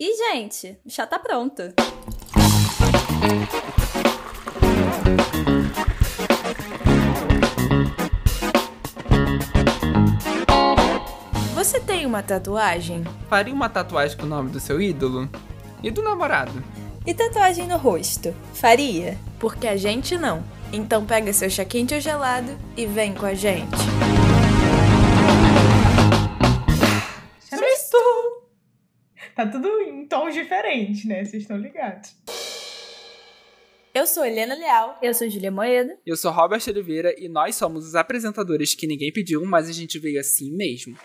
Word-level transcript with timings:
E, 0.00 0.16
gente, 0.16 0.78
o 0.86 0.90
chá 0.90 1.08
tá 1.08 1.18
pronto. 1.18 1.60
Você 11.52 11.80
tem 11.80 12.06
uma 12.06 12.22
tatuagem? 12.22 13.02
Faria 13.28 13.52
uma 13.52 13.68
tatuagem 13.68 14.16
com 14.16 14.22
o 14.22 14.28
nome 14.28 14.50
do 14.50 14.60
seu 14.60 14.80
ídolo? 14.80 15.28
E 15.82 15.90
do 15.90 16.00
namorado? 16.00 16.62
E 17.04 17.12
tatuagem 17.12 17.66
no 17.66 17.76
rosto? 17.76 18.32
Faria? 18.54 19.18
Porque 19.40 19.66
a 19.66 19.76
gente 19.76 20.16
não. 20.16 20.44
Então 20.72 21.04
pega 21.04 21.32
seu 21.32 21.50
chá 21.50 21.64
quente 21.64 21.94
ou 21.94 22.00
gelado 22.00 22.56
e 22.76 22.86
vem 22.86 23.12
com 23.12 23.26
a 23.26 23.34
gente. 23.34 23.76
Tá 29.38 29.46
tudo 29.46 29.68
em 29.82 30.04
tons 30.04 30.34
diferentes, 30.34 31.04
né? 31.04 31.24
Vocês 31.24 31.44
estão 31.44 31.56
ligados. 31.56 32.12
Eu 33.94 34.04
sou 34.04 34.26
Helena 34.26 34.52
Leal. 34.56 34.98
Eu 35.00 35.14
sou 35.14 35.30
Julia 35.30 35.52
Moeda. 35.52 35.96
Eu 36.04 36.16
sou 36.16 36.32
Robert 36.32 36.60
Oliveira 36.66 37.14
e 37.16 37.28
nós 37.28 37.54
somos 37.54 37.86
os 37.86 37.94
apresentadores 37.94 38.74
que 38.74 38.84
ninguém 38.84 39.12
pediu, 39.12 39.44
mas 39.44 39.68
a 39.68 39.72
gente 39.72 39.96
veio 39.96 40.18
assim 40.18 40.50
mesmo. 40.50 40.98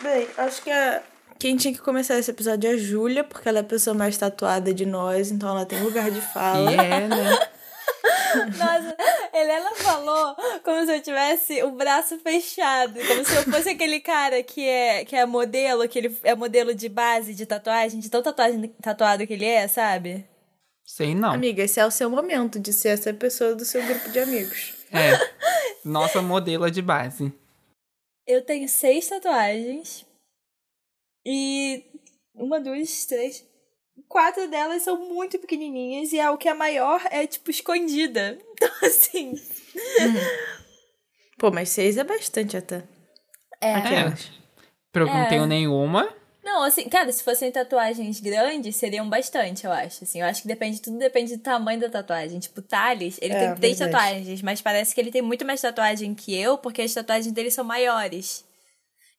Bem, 0.00 0.26
acho 0.36 0.64
que 0.64 0.70
a... 0.72 1.00
quem 1.38 1.56
tinha 1.56 1.72
que 1.72 1.80
começar 1.80 2.18
esse 2.18 2.32
episódio 2.32 2.68
é 2.68 2.72
a 2.72 2.76
Júlia, 2.76 3.22
porque 3.22 3.48
ela 3.48 3.58
é 3.58 3.60
a 3.60 3.64
pessoa 3.64 3.94
mais 3.94 4.18
tatuada 4.18 4.74
de 4.74 4.84
nós, 4.84 5.30
então 5.30 5.48
ela 5.48 5.64
tem 5.64 5.80
lugar 5.80 6.10
de 6.10 6.20
fala. 6.20 6.72
É, 6.72 7.06
né? 7.06 7.38
Nossa, 8.58 8.96
Helena 9.32 9.74
falou 9.76 10.36
como 10.62 10.84
se 10.84 10.96
eu 10.96 11.02
tivesse 11.02 11.62
o 11.62 11.70
braço 11.72 12.18
fechado. 12.20 12.94
Como 13.06 13.24
se 13.24 13.34
eu 13.34 13.42
fosse 13.44 13.70
aquele 13.70 14.00
cara 14.00 14.42
que 14.42 14.66
é, 14.66 15.04
que 15.04 15.16
é 15.16 15.26
modelo, 15.26 15.88
que 15.88 15.98
ele 15.98 16.18
é 16.22 16.34
modelo 16.34 16.74
de 16.74 16.88
base 16.88 17.34
de 17.34 17.46
tatuagem, 17.46 18.00
de 18.00 18.10
tão 18.10 18.22
tatuagem, 18.22 18.68
tatuado 18.82 19.26
que 19.26 19.32
ele 19.32 19.44
é, 19.44 19.66
sabe? 19.68 20.26
Sei 20.84 21.14
não. 21.14 21.32
Amiga, 21.32 21.62
esse 21.62 21.78
é 21.78 21.86
o 21.86 21.90
seu 21.90 22.08
momento 22.08 22.58
de 22.58 22.72
ser 22.72 22.90
essa 22.90 23.12
pessoa 23.12 23.54
do 23.54 23.64
seu 23.64 23.84
grupo 23.84 24.10
de 24.10 24.20
amigos. 24.20 24.74
É. 24.90 25.18
Nossa 25.84 26.22
modelo 26.22 26.70
de 26.70 26.80
base. 26.80 27.32
Eu 28.26 28.44
tenho 28.44 28.68
seis 28.68 29.08
tatuagens. 29.08 30.06
E 31.24 31.84
uma, 32.34 32.60
duas, 32.60 33.06
três. 33.06 33.47
Quatro 34.06 34.48
delas 34.48 34.82
são 34.82 34.96
muito 35.12 35.38
pequenininhas 35.38 36.12
e 36.12 36.20
a 36.20 36.30
o 36.30 36.38
que 36.38 36.48
é 36.48 36.54
maior 36.54 37.00
é, 37.10 37.26
tipo, 37.26 37.50
escondida. 37.50 38.38
Então, 38.58 38.70
assim. 38.82 39.34
Pô, 41.38 41.50
mas 41.52 41.68
seis 41.68 41.96
é 41.96 42.02
bastante 42.04 42.56
até. 42.56 42.82
É. 43.60 43.74
Aquelas. 43.74 44.30
Eu 44.94 45.06
não 45.06 45.22
É. 45.22 45.28
tenho 45.28 45.46
nenhuma. 45.46 46.12
Não, 46.42 46.64
assim, 46.64 46.88
cara, 46.88 47.12
se 47.12 47.22
fossem 47.22 47.52
tatuagens 47.52 48.18
grandes, 48.20 48.74
seriam 48.74 49.08
bastante, 49.08 49.64
eu 49.64 49.70
acho. 49.70 50.02
Assim, 50.02 50.20
eu 50.20 50.26
acho 50.26 50.42
que 50.42 50.48
depende, 50.48 50.80
tudo 50.82 50.98
depende 50.98 51.36
do 51.36 51.42
tamanho 51.42 51.78
da 51.78 51.88
tatuagem. 51.88 52.40
Tipo, 52.40 52.60
Thales, 52.62 53.18
ele 53.22 53.34
É, 53.34 53.38
tem 53.46 53.54
três 53.54 53.78
verdade. 53.78 53.92
tatuagens, 53.92 54.42
mas 54.42 54.60
parece 54.60 54.92
que 54.94 55.00
ele 55.00 55.12
tem 55.12 55.22
muito 55.22 55.44
mais 55.44 55.60
tatuagem 55.60 56.14
que 56.14 56.34
eu, 56.36 56.58
porque 56.58 56.82
as 56.82 56.92
tatuagens 56.92 57.30
dele 57.32 57.50
são 57.52 57.62
maiores. 57.64 58.44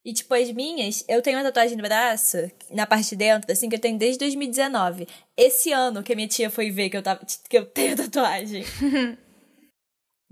E, 0.04 0.14
tipo, 0.14 0.32
as 0.34 0.50
minhas, 0.50 1.04
eu 1.08 1.20
tenho 1.20 1.36
uma 1.36 1.44
tatuagem 1.44 1.76
no 1.76 1.82
braço, 1.82 2.38
na 2.70 2.86
parte 2.86 3.10
de 3.10 3.16
dentro, 3.16 3.52
assim, 3.52 3.68
que 3.68 3.76
eu 3.76 3.80
tenho 3.80 3.98
desde 3.98 4.18
2019. 4.20 5.06
Esse 5.36 5.72
ano 5.72 6.02
que 6.02 6.12
a 6.12 6.16
minha 6.16 6.28
tia 6.28 6.48
foi 6.50 6.70
ver 6.70 6.88
que 6.88 6.96
eu, 6.96 7.02
tava, 7.02 7.20
que 7.48 7.58
eu 7.58 7.66
tenho 7.66 7.96
tatuagem. 7.96 8.64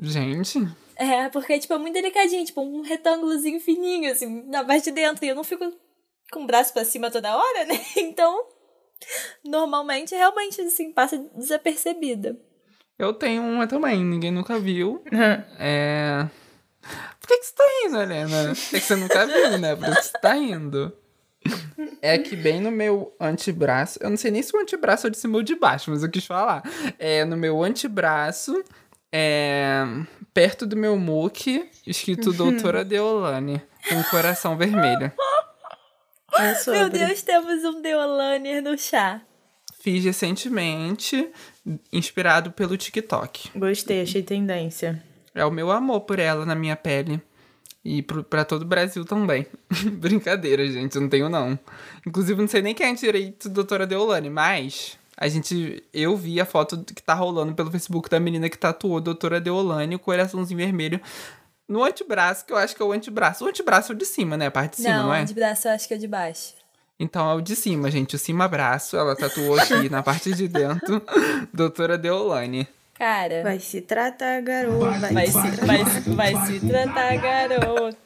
Gente. 0.01 0.59
É, 0.97 1.29
porque, 1.29 1.59
tipo, 1.59 1.75
é 1.75 1.79
muito 1.79 1.95
delicadinho, 1.95 2.45
tipo, 2.47 2.63
um 2.63 2.81
retângulozinho 2.81 3.61
fininho, 3.61 4.11
assim, 4.11 4.43
na 4.49 4.65
parte 4.65 4.85
de 4.85 4.93
dentro. 4.93 5.25
E 5.25 5.29
eu 5.29 5.35
não 5.35 5.45
fico 5.45 5.71
com 6.33 6.45
o 6.45 6.47
braço 6.47 6.73
pra 6.73 6.85
cima 6.85 7.11
toda 7.11 7.37
hora, 7.37 7.65
né? 7.67 7.79
Então, 7.97 8.47
normalmente, 9.45 10.15
realmente, 10.15 10.61
assim, 10.63 10.93
passa 10.93 11.19
desapercebida. 11.37 12.41
Eu 12.99 13.13
tenho 13.13 13.43
uma 13.43 13.67
também, 13.67 14.03
ninguém 14.03 14.31
nunca 14.31 14.59
viu. 14.59 15.03
É. 15.59 16.27
Por 16.81 17.29
que, 17.29 17.39
que 17.39 17.47
você 17.47 17.55
tá 17.55 17.65
rindo, 17.83 18.01
Helena? 18.01 18.51
É 18.51 18.55
que 18.55 18.81
você 18.81 18.97
nunca 18.97 19.27
viu, 19.27 19.59
né? 19.59 19.77
Por 19.77 19.95
que 19.95 20.03
você 20.03 20.19
tá 20.19 20.33
rindo? 20.35 20.93
É 22.01 22.19
que 22.19 22.37
bem 22.37 22.61
no 22.61 22.71
meu 22.71 23.15
antebraço. 23.21 23.99
Eu 24.03 24.11
não 24.11 24.17
sei 24.17 24.31
nem 24.31 24.43
se 24.43 24.55
o 24.57 24.61
antebraço 24.61 25.07
é 25.07 25.11
de 25.11 25.19
cima 25.19 25.37
ou 25.37 25.43
de 25.43 25.55
baixo, 25.55 25.91
mas 25.91 26.03
eu 26.03 26.11
quis 26.11 26.25
falar. 26.25 26.63
É 26.99 27.25
no 27.25 27.37
meu 27.37 27.63
antebraço, 27.63 28.63
é, 29.13 29.85
perto 30.35 30.67
do 30.67 30.77
meu 30.77 30.97
muque, 30.97 31.69
escrito 31.87 32.33
Doutora 32.33 32.85
Deolane, 32.85 33.63
com 33.89 33.95
um 33.97 34.03
coração 34.05 34.57
vermelho. 34.57 35.13
É 36.39 36.55
sobre. 36.55 36.81
Meu 36.81 36.91
Deus, 36.91 37.23
temos 37.23 37.65
um 37.65 37.81
Deolaner 37.81 38.63
no 38.63 38.77
chá. 38.77 39.21
Fiz 39.81 40.05
recentemente, 40.05 41.31
inspirado 41.93 42.51
pelo 42.53 42.77
TikTok. 42.77 43.51
Gostei, 43.57 44.03
achei 44.03 44.23
tendência. 44.23 45.03
É 45.35 45.45
o 45.45 45.51
meu 45.51 45.71
amor 45.71 46.03
por 46.03 46.19
ela 46.19 46.45
na 46.45 46.55
minha 46.55 46.77
pele. 46.77 47.21
E 47.85 48.03
pro, 48.03 48.25
pra 48.25 48.45
todo 48.45 48.63
o 48.63 48.67
Brasil 48.67 49.05
também. 49.05 49.47
Brincadeira, 49.93 50.67
gente, 50.67 50.97
eu 50.97 51.03
não 51.03 51.09
tenho 51.09 51.29
não. 51.29 51.59
Inclusive, 52.07 52.41
não 52.41 52.49
sei 52.49 52.61
nem 52.61 52.75
quem 52.75 52.91
é 52.91 52.95
direito 52.95 53.49
doutora 53.49 53.87
Deolane, 53.87 54.29
mas 54.29 54.99
a 55.17 55.29
gente. 55.29 55.83
Eu 55.93 56.17
vi 56.17 56.41
a 56.41 56.45
foto 56.45 56.85
que 56.85 57.03
tá 57.03 57.15
rolando 57.15 57.55
pelo 57.55 57.71
Facebook 57.71 58.09
da 58.09 58.21
menina 58.21 58.49
que 58.49 58.59
tatuou 58.59 59.01
doutora 59.01 59.41
Deolane, 59.41 59.95
o 59.95 59.99
coraçãozinho 59.99 60.59
vermelho. 60.59 61.01
No 61.69 61.85
antebraço, 61.85 62.47
que 62.47 62.53
eu 62.53 62.57
acho 62.57 62.75
que 62.75 62.83
é 62.83 62.85
o 62.85 62.93
antebraço. 62.93 63.45
O 63.45 63.49
antebraço 63.49 63.93
é 63.93 63.95
o 63.95 63.99
de 63.99 64.07
cima, 64.07 64.37
né? 64.37 64.47
A 64.47 64.51
parte 64.51 64.77
de 64.77 64.83
cima, 64.83 64.97
não, 64.97 65.07
não, 65.07 65.15
é? 65.15 65.25
de 65.25 65.35
braço 65.35 65.69
eu 65.69 65.73
acho 65.73 65.87
que 65.87 65.95
é 65.95 65.97
o 65.97 66.01
de 66.01 66.09
baixo. 66.09 66.55
Então 66.99 67.31
é 67.31 67.35
o 67.35 67.41
de 67.41 67.55
cima, 67.55 67.91
gente. 67.91 68.17
O 68.17 68.19
cima 68.19 68.49
braço, 68.49 68.97
ela 68.97 69.15
tatuou 69.15 69.59
aqui 69.59 69.89
na 69.89 70.03
parte 70.03 70.33
de 70.33 70.49
dentro. 70.49 71.03
doutora 71.53 71.97
Deolane. 71.97 72.67
Cara, 72.99 73.45
Vai 73.45 73.61
se 73.61 73.81
tratar, 73.81 74.43
garoto. 74.43 75.01
Vai, 75.01 75.15
vai 75.15 75.27
se 75.29 75.33
se, 75.33 75.51
tratar. 75.53 75.67
vai, 75.67 75.85
se, 75.87 76.11
vai 76.11 76.47
se 76.47 76.67
tratar, 76.67 77.17
garoto. 77.17 77.99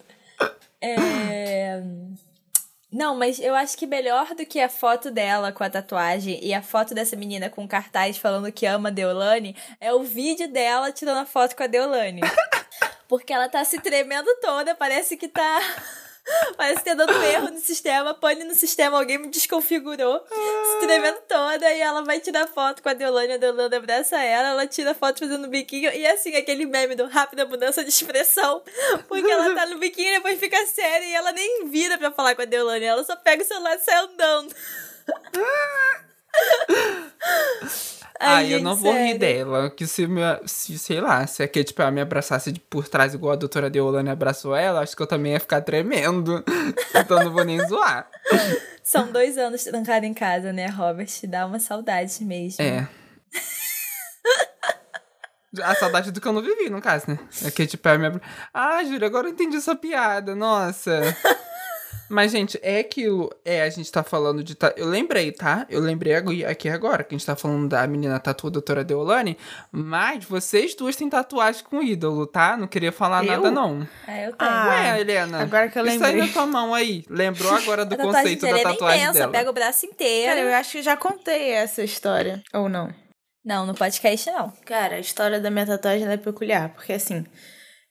É... 0.82 1.82
Não, 2.92 3.16
mas 3.16 3.40
eu 3.40 3.54
acho 3.54 3.78
que 3.78 3.86
melhor 3.86 4.34
do 4.34 4.44
que 4.44 4.60
a 4.60 4.68
foto 4.68 5.10
dela 5.10 5.50
com 5.50 5.64
a 5.64 5.70
tatuagem 5.70 6.38
e 6.44 6.52
a 6.52 6.60
foto 6.60 6.94
dessa 6.94 7.16
menina 7.16 7.48
com 7.48 7.66
cartaz 7.66 8.18
falando 8.18 8.52
que 8.52 8.66
ama 8.66 8.90
a 8.90 8.92
Deolane 8.92 9.56
é 9.80 9.94
o 9.94 10.02
vídeo 10.02 10.46
dela 10.52 10.92
tirando 10.92 11.18
a 11.18 11.26
foto 11.26 11.56
com 11.56 11.62
a 11.62 11.66
Deolane. 11.66 12.20
Porque 13.08 13.32
ela 13.32 13.48
tá 13.48 13.64
se 13.64 13.80
tremendo 13.80 14.28
toda, 14.42 14.74
parece 14.74 15.16
que 15.16 15.28
tá. 15.28 15.60
Parece 16.56 16.78
que 16.78 16.84
tá 16.84 16.94
dando 16.94 17.12
erro 17.24 17.50
no 17.50 17.58
sistema, 17.58 18.14
pane 18.14 18.44
no 18.44 18.54
sistema, 18.54 18.96
alguém 18.98 19.18
me 19.18 19.28
desconfigurou, 19.28 20.24
se 20.28 20.86
tremendo 20.86 21.18
toda, 21.28 21.70
e 21.72 21.80
ela 21.80 22.02
vai 22.04 22.20
tirar 22.20 22.46
foto 22.46 22.82
com 22.82 22.88
a 22.88 22.92
Deolane, 22.92 23.32
a 23.32 23.36
Deolane 23.36 23.74
abraça 23.74 24.22
ela, 24.22 24.50
ela 24.50 24.66
tira 24.66 24.94
foto 24.94 25.18
fazendo 25.18 25.48
biquinho, 25.48 25.92
e 25.92 26.06
assim, 26.06 26.34
aquele 26.36 26.64
meme 26.64 26.94
do 26.94 27.06
rápida 27.06 27.44
mudança 27.44 27.82
de 27.82 27.90
expressão, 27.90 28.62
porque 29.08 29.30
ela 29.30 29.54
tá 29.54 29.66
no 29.66 29.78
biquinho 29.78 30.10
e 30.10 30.16
depois 30.16 30.38
fica 30.38 30.64
séria, 30.66 31.06
e 31.06 31.14
ela 31.14 31.32
nem 31.32 31.68
vira 31.68 31.98
pra 31.98 32.12
falar 32.12 32.34
com 32.36 32.42
a 32.42 32.46
Deolane, 32.46 32.84
ela 32.84 33.02
só 33.04 33.16
pega 33.16 33.42
o 33.42 33.46
celular 33.46 33.76
e 33.76 33.80
sai 33.80 33.96
andando. 33.96 34.54
Ai, 38.22 38.54
eu 38.54 38.60
não 38.60 38.76
vou 38.76 38.92
rir 38.92 38.98
sério. 38.98 39.18
dela. 39.18 39.70
Que 39.70 39.86
se, 39.86 40.06
minha, 40.06 40.40
se 40.46 40.78
sei 40.78 41.00
lá, 41.00 41.26
se 41.26 41.42
aqui, 41.42 41.64
tipo, 41.64 41.82
ela 41.82 41.90
me 41.90 42.00
abraçasse 42.00 42.52
de 42.52 42.60
por 42.60 42.88
trás 42.88 43.14
igual 43.14 43.32
a 43.32 43.36
doutora 43.36 43.68
Deolane 43.68 44.10
abraçou 44.10 44.54
ela, 44.54 44.80
acho 44.80 44.96
que 44.96 45.02
eu 45.02 45.06
também 45.06 45.32
ia 45.32 45.40
ficar 45.40 45.60
tremendo. 45.60 46.44
então 46.94 47.24
não 47.24 47.32
vou 47.32 47.44
nem 47.44 47.58
zoar. 47.66 48.08
São 48.82 49.10
dois 49.10 49.36
anos 49.36 49.64
trancada 49.64 50.06
em 50.06 50.14
casa, 50.14 50.52
né, 50.52 50.66
Robert? 50.68 51.10
Dá 51.24 51.46
uma 51.46 51.58
saudade 51.58 52.24
mesmo. 52.24 52.62
É. 52.62 52.86
A 55.62 55.74
saudade 55.74 56.10
do 56.10 56.20
que 56.20 56.26
eu 56.26 56.32
não 56.32 56.40
vivi, 56.40 56.70
no 56.70 56.80
caso, 56.80 57.04
né? 57.08 57.18
É 57.44 57.66
tipo, 57.66 57.86
ela 57.86 57.98
me 57.98 58.06
abra... 58.06 58.22
Ah, 58.54 58.82
Júlia, 58.84 59.06
agora 59.06 59.28
eu 59.28 59.32
entendi 59.32 59.56
essa 59.56 59.76
piada, 59.76 60.34
nossa. 60.34 61.14
Mas, 62.12 62.30
gente, 62.32 62.58
é 62.62 62.80
aquilo. 62.80 63.30
É, 63.44 63.62
a 63.62 63.70
gente 63.70 63.90
tá 63.90 64.02
falando 64.02 64.44
de. 64.44 64.54
ta- 64.54 64.74
Eu 64.76 64.86
lembrei, 64.86 65.32
tá? 65.32 65.66
Eu 65.70 65.80
lembrei 65.80 66.14
aqui 66.44 66.68
agora 66.68 67.02
que 67.02 67.14
a 67.14 67.18
gente 67.18 67.26
tá 67.26 67.34
falando 67.34 67.68
da 67.68 67.86
menina 67.86 68.20
tatua 68.20 68.50
doutora 68.50 68.84
Deolane. 68.84 69.36
Mas 69.70 70.24
vocês 70.24 70.74
duas 70.74 70.94
têm 70.94 71.08
tatuagem 71.08 71.64
com 71.64 71.82
ídolo, 71.82 72.26
tá? 72.26 72.56
Não 72.56 72.66
queria 72.66 72.92
falar 72.92 73.24
Eu? 73.24 73.32
nada, 73.32 73.50
não. 73.50 73.88
É, 74.06 74.26
eu 74.26 74.32
tenho. 74.36 74.50
Ah, 74.50 74.66
Ué, 74.68 75.00
Helena. 75.00 75.42
agora 75.42 75.68
que 75.68 75.78
eu 75.78 75.86
Isso 75.86 76.04
aí 76.04 76.12
lembrei. 76.12 76.26
na 76.28 76.32
tua 76.32 76.46
mão 76.46 76.74
aí. 76.74 77.04
Lembrou 77.08 77.52
agora 77.54 77.84
do 77.84 77.96
conceito 77.98 78.42
da 78.42 78.58
é 78.58 78.62
tatuagem 78.62 79.02
imensa, 79.04 79.18
dela. 79.20 79.32
pega 79.32 79.50
o 79.50 79.52
braço 79.54 79.86
inteiro. 79.86 80.28
Cara, 80.34 80.40
eu 80.40 80.54
acho 80.54 80.72
que 80.72 80.82
já 80.82 80.96
contei 80.96 81.50
essa 81.52 81.82
história. 81.82 82.42
Ou 82.52 82.68
não? 82.68 82.92
Não, 83.44 83.64
no 83.66 83.74
podcast 83.74 84.30
não. 84.30 84.52
Cara, 84.64 84.96
a 84.96 85.00
história 85.00 85.40
da 85.40 85.50
minha 85.50 85.66
tatuagem 85.66 86.06
é 86.06 86.16
peculiar, 86.16 86.68
porque 86.74 86.92
assim, 86.92 87.24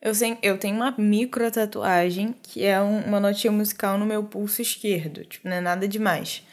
eu, 0.01 0.13
sem, 0.15 0.37
eu 0.41 0.57
tenho 0.57 0.75
uma 0.75 0.93
micro 0.97 1.49
tatuagem 1.51 2.33
que 2.43 2.65
é 2.65 2.81
um- 2.81 3.01
uma 3.05 3.19
notinha 3.19 3.51
musical 3.51 3.97
no 3.97 4.05
meu 4.05 4.23
pulso 4.23 4.61
esquerdo, 4.61 5.23
tipo, 5.25 5.47
não 5.47 5.57
é 5.57 5.61
nada 5.61 5.87
demais. 5.87 6.43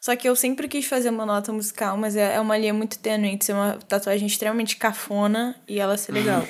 Só 0.00 0.14
que 0.16 0.28
eu 0.28 0.36
sempre 0.36 0.68
quis 0.68 0.84
fazer 0.86 1.08
uma 1.10 1.24
nota 1.24 1.52
musical, 1.52 1.96
mas 1.96 2.14
é, 2.16 2.34
é 2.34 2.40
uma 2.40 2.58
linha 2.58 2.74
muito 2.74 2.98
tênue 2.98 3.28
entre 3.30 3.46
ser 3.46 3.52
uma 3.54 3.78
tatuagem 3.78 4.26
extremamente 4.26 4.76
cafona 4.76 5.56
e 5.66 5.78
ela 5.80 5.96
ser 5.96 6.12
legal. 6.12 6.46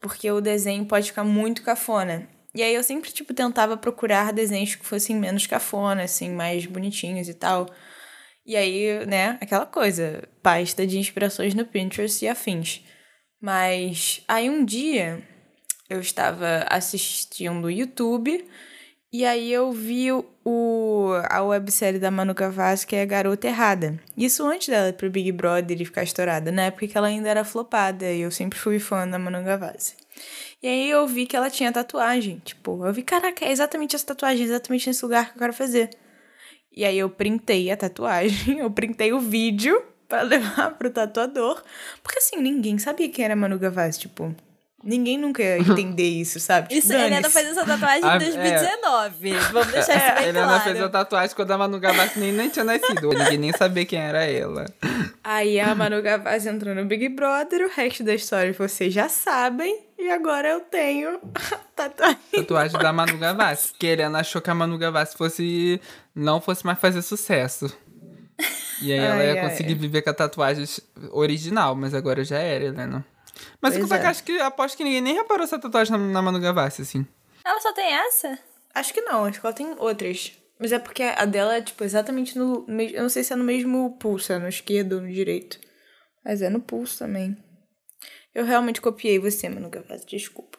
Porque 0.00 0.30
o 0.30 0.40
desenho 0.40 0.84
pode 0.84 1.08
ficar 1.08 1.24
muito 1.24 1.62
cafona. 1.62 2.28
E 2.54 2.62
aí 2.62 2.74
eu 2.74 2.82
sempre, 2.82 3.12
tipo, 3.12 3.34
tentava 3.34 3.76
procurar 3.76 4.32
desenhos 4.32 4.74
que 4.74 4.84
fossem 4.86 5.14
menos 5.14 5.46
cafona, 5.46 6.02
assim, 6.02 6.30
mais 6.30 6.66
bonitinhos 6.66 7.28
e 7.28 7.34
tal. 7.34 7.68
E 8.44 8.56
aí, 8.56 9.04
né, 9.06 9.38
aquela 9.40 9.66
coisa, 9.66 10.26
pasta 10.42 10.86
de 10.86 10.98
inspirações 10.98 11.54
no 11.54 11.64
Pinterest 11.64 12.24
e 12.24 12.28
afins. 12.28 12.82
Mas 13.40 14.22
aí 14.26 14.50
um 14.50 14.64
dia 14.64 15.22
eu 15.88 16.00
estava 16.00 16.66
assistindo 16.68 17.70
YouTube 17.70 18.44
e 19.10 19.24
aí 19.24 19.50
eu 19.50 19.72
vi 19.72 20.12
o, 20.12 21.12
a 21.30 21.42
websérie 21.42 21.98
da 21.98 22.10
Manu 22.10 22.34
Gavassi, 22.34 22.86
que 22.86 22.94
é 22.94 23.06
Garota 23.06 23.46
Errada. 23.46 23.98
Isso 24.14 24.46
antes 24.46 24.68
dela 24.68 24.90
ir 24.90 24.92
pro 24.92 25.08
Big 25.10 25.32
Brother 25.32 25.80
e 25.80 25.84
ficar 25.86 26.02
estourada, 26.02 26.52
né? 26.52 26.70
Porque 26.70 26.96
ela 26.96 27.06
ainda 27.06 27.26
era 27.26 27.42
flopada 27.42 28.04
e 28.12 28.20
eu 28.20 28.30
sempre 28.30 28.58
fui 28.58 28.78
fã 28.78 29.08
da 29.08 29.18
Manu 29.18 29.42
Gavassi. 29.42 29.94
E 30.62 30.68
aí 30.68 30.90
eu 30.90 31.06
vi 31.06 31.24
que 31.24 31.34
ela 31.34 31.48
tinha 31.48 31.72
tatuagem. 31.72 32.42
Tipo, 32.44 32.84
eu 32.84 32.92
vi, 32.92 33.02
caraca, 33.02 33.46
é 33.46 33.50
exatamente 33.50 33.96
essa 33.96 34.04
tatuagem, 34.04 34.44
exatamente 34.44 34.86
nesse 34.86 35.02
lugar 35.02 35.30
que 35.30 35.36
eu 35.36 35.40
quero 35.40 35.54
fazer. 35.54 35.88
E 36.70 36.84
aí 36.84 36.98
eu 36.98 37.08
printei 37.08 37.70
a 37.70 37.78
tatuagem, 37.78 38.58
eu 38.60 38.70
printei 38.70 39.14
o 39.14 39.20
vídeo 39.20 39.82
para 40.06 40.20
levar 40.22 40.72
pro 40.72 40.90
tatuador. 40.90 41.62
Porque 42.02 42.18
assim, 42.18 42.36
ninguém 42.36 42.76
sabia 42.78 43.08
quem 43.08 43.24
era 43.24 43.34
Manu 43.34 43.58
Gavassi, 43.58 44.00
tipo. 44.00 44.36
Ninguém 44.88 45.18
nunca 45.18 45.42
ia 45.42 45.58
entender 45.60 46.08
isso, 46.08 46.40
sabe? 46.40 46.68
Tipo, 46.68 46.78
Isso, 46.80 46.92
a 46.92 47.06
Helena 47.06 47.28
fez 47.28 47.48
essa 47.48 47.64
tatuagem 47.66 48.08
Ah, 48.08 48.16
em 48.16 48.18
2019. 48.18 49.32
Vamos 49.52 49.68
deixar 49.72 49.96
isso 49.96 50.06
A 50.06 50.14
bem 50.14 50.28
Helena 50.28 50.46
claro. 50.46 50.62
fez 50.64 50.80
a 50.82 50.88
tatuagem 50.88 51.36
quando 51.36 51.50
a 51.50 51.58
Manu 51.58 51.78
Gavassi 51.78 52.18
nem, 52.18 52.32
nem 52.32 52.48
tinha 52.48 52.64
nascido. 52.64 53.08
Ninguém 53.10 53.38
nem 53.38 53.52
sabia 53.52 53.84
quem 53.84 54.00
era 54.00 54.24
ela. 54.24 54.64
Aí 55.22 55.60
a 55.60 55.74
Manu 55.74 56.00
Gavassi 56.00 56.48
entrou 56.48 56.74
no 56.74 56.84
Big 56.86 57.08
Brother, 57.10 57.66
o 57.66 57.70
resto 57.70 58.02
da 58.02 58.14
história 58.14 58.52
vocês 58.52 58.92
já 58.94 59.08
sabem. 59.08 59.84
E 59.98 60.08
agora 60.10 60.48
eu 60.48 60.60
tenho 60.60 61.18
a 61.34 61.56
tatuagem. 61.76 62.18
Tatuagem 62.32 62.80
da 62.80 62.92
Manu 62.92 63.18
Gavassi. 63.18 63.68
Porque 63.72 63.86
a 63.88 63.90
Helena 63.90 64.20
achou 64.20 64.40
que 64.40 64.48
a 64.48 64.54
Manu 64.54 64.78
Gavassi 64.78 65.16
fosse, 65.16 65.80
não 66.14 66.40
fosse 66.40 66.64
mais 66.64 66.78
fazer 66.78 67.02
sucesso. 67.02 67.70
E 68.80 68.92
aí 68.92 68.98
ela 69.00 69.14
Ai, 69.16 69.26
ia 69.34 69.42
ai. 69.42 69.50
conseguir 69.50 69.74
viver 69.74 70.02
com 70.02 70.10
a 70.10 70.14
tatuagem 70.14 70.64
original, 71.10 71.74
mas 71.74 71.92
agora 71.94 72.22
já 72.24 72.38
era, 72.38 72.64
Helena. 72.66 73.04
Mas 73.60 73.76
Pois 73.76 73.90
eu 73.90 73.96
é. 73.96 74.00
que 74.00 74.06
acho 74.06 74.24
que 74.24 74.40
aposto 74.40 74.76
que 74.76 74.84
ninguém 74.84 75.00
nem 75.00 75.14
reparou 75.14 75.44
essa 75.44 75.58
tatuagem 75.58 75.92
na, 75.92 75.98
na 75.98 76.22
Manu 76.22 76.40
Gavassi, 76.40 76.82
assim. 76.82 77.06
Ela 77.44 77.60
só 77.60 77.72
tem 77.72 77.92
essa? 77.92 78.38
Acho 78.74 78.92
que 78.92 79.00
não, 79.00 79.24
acho 79.24 79.40
que 79.40 79.46
ela 79.46 79.54
tem 79.54 79.74
outras. 79.78 80.32
Mas 80.58 80.72
é 80.72 80.78
porque 80.78 81.02
a 81.02 81.24
dela 81.24 81.56
é, 81.56 81.62
tipo, 81.62 81.84
exatamente 81.84 82.36
no. 82.36 82.66
Eu 82.68 83.02
não 83.02 83.08
sei 83.08 83.22
se 83.22 83.32
é 83.32 83.36
no 83.36 83.44
mesmo 83.44 83.96
pulso, 83.98 84.32
é 84.32 84.38
no 84.38 84.48
esquerdo 84.48 84.94
ou 84.94 85.02
no 85.02 85.12
direito. 85.12 85.58
Mas 86.24 86.42
é 86.42 86.50
no 86.50 86.60
pulso 86.60 86.98
também. 86.98 87.36
Eu 88.34 88.44
realmente 88.44 88.80
copiei 88.80 89.18
você, 89.18 89.48
Manu 89.48 89.70
Gavassi, 89.70 90.06
desculpa. 90.06 90.58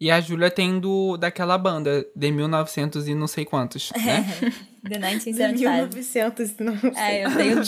E 0.00 0.10
a 0.10 0.20
Júlia 0.20 0.50
tem 0.50 0.80
do, 0.80 1.16
daquela 1.16 1.56
banda, 1.56 2.04
de 2.16 2.32
1900 2.32 3.06
e 3.06 3.14
não 3.14 3.28
sei 3.28 3.44
quantos, 3.44 3.92
né? 3.96 4.24
The 4.82 4.88
De 4.88 4.98
1975. 4.98 5.70
1900, 5.70 6.56
não 6.58 6.76
sei. 6.76 6.90
É, 6.96 7.24
eu 7.24 7.36
tenho, 7.36 7.58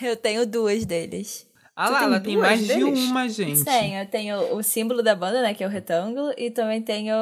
eu 0.10 0.16
tenho 0.16 0.46
duas 0.46 0.86
deles. 0.86 1.46
Ah 1.80 1.90
lá, 1.90 1.98
tem 2.00 2.06
ela 2.08 2.20
tem 2.20 2.36
mais 2.36 2.60
de 2.60 2.66
deles? 2.66 2.98
uma, 3.04 3.28
gente. 3.28 3.64
Tenho, 3.64 4.00
eu 4.00 4.06
tenho 4.06 4.56
o 4.56 4.62
símbolo 4.64 5.00
da 5.00 5.14
banda, 5.14 5.40
né, 5.42 5.54
que 5.54 5.62
é 5.62 5.66
o 5.66 5.70
retângulo, 5.70 6.32
e 6.36 6.50
também 6.50 6.82
tenho 6.82 7.14